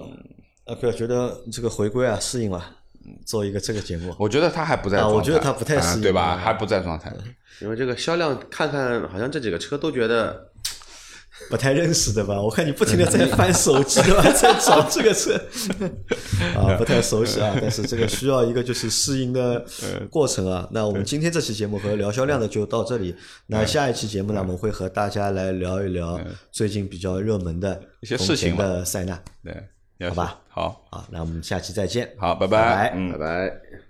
[0.67, 2.63] 阿 Q 觉得这个回归啊，适应了，
[3.25, 4.15] 做一个这个节目。
[4.17, 6.21] 我觉得他还不在状态，啊我觉得他不太适应啊对吧？
[6.21, 7.13] 啊还不在状态。
[7.59, 10.49] 因为这个销量看看，好像这几个车都觉得
[11.49, 12.41] 不太认识的吧？
[12.41, 15.33] 我看你不停的在翻手机对吧， 在找这个车
[16.55, 17.55] 啊，不太熟悉啊。
[17.61, 19.63] 但是这个需要一个就是适应的
[20.09, 20.67] 过程啊。
[20.71, 23.15] 那我们今天这期节目和聊销量的就到这里。
[23.45, 26.19] 那下一期节目呢，我们会和大家来聊一聊
[26.51, 29.17] 最近比较热门的一些事情的塞纳
[29.97, 31.07] 对，好吧是好，啊。
[31.09, 33.17] 那我们下期再见，好，拜拜拜嗯拜。
[33.17, 33.86] 拜。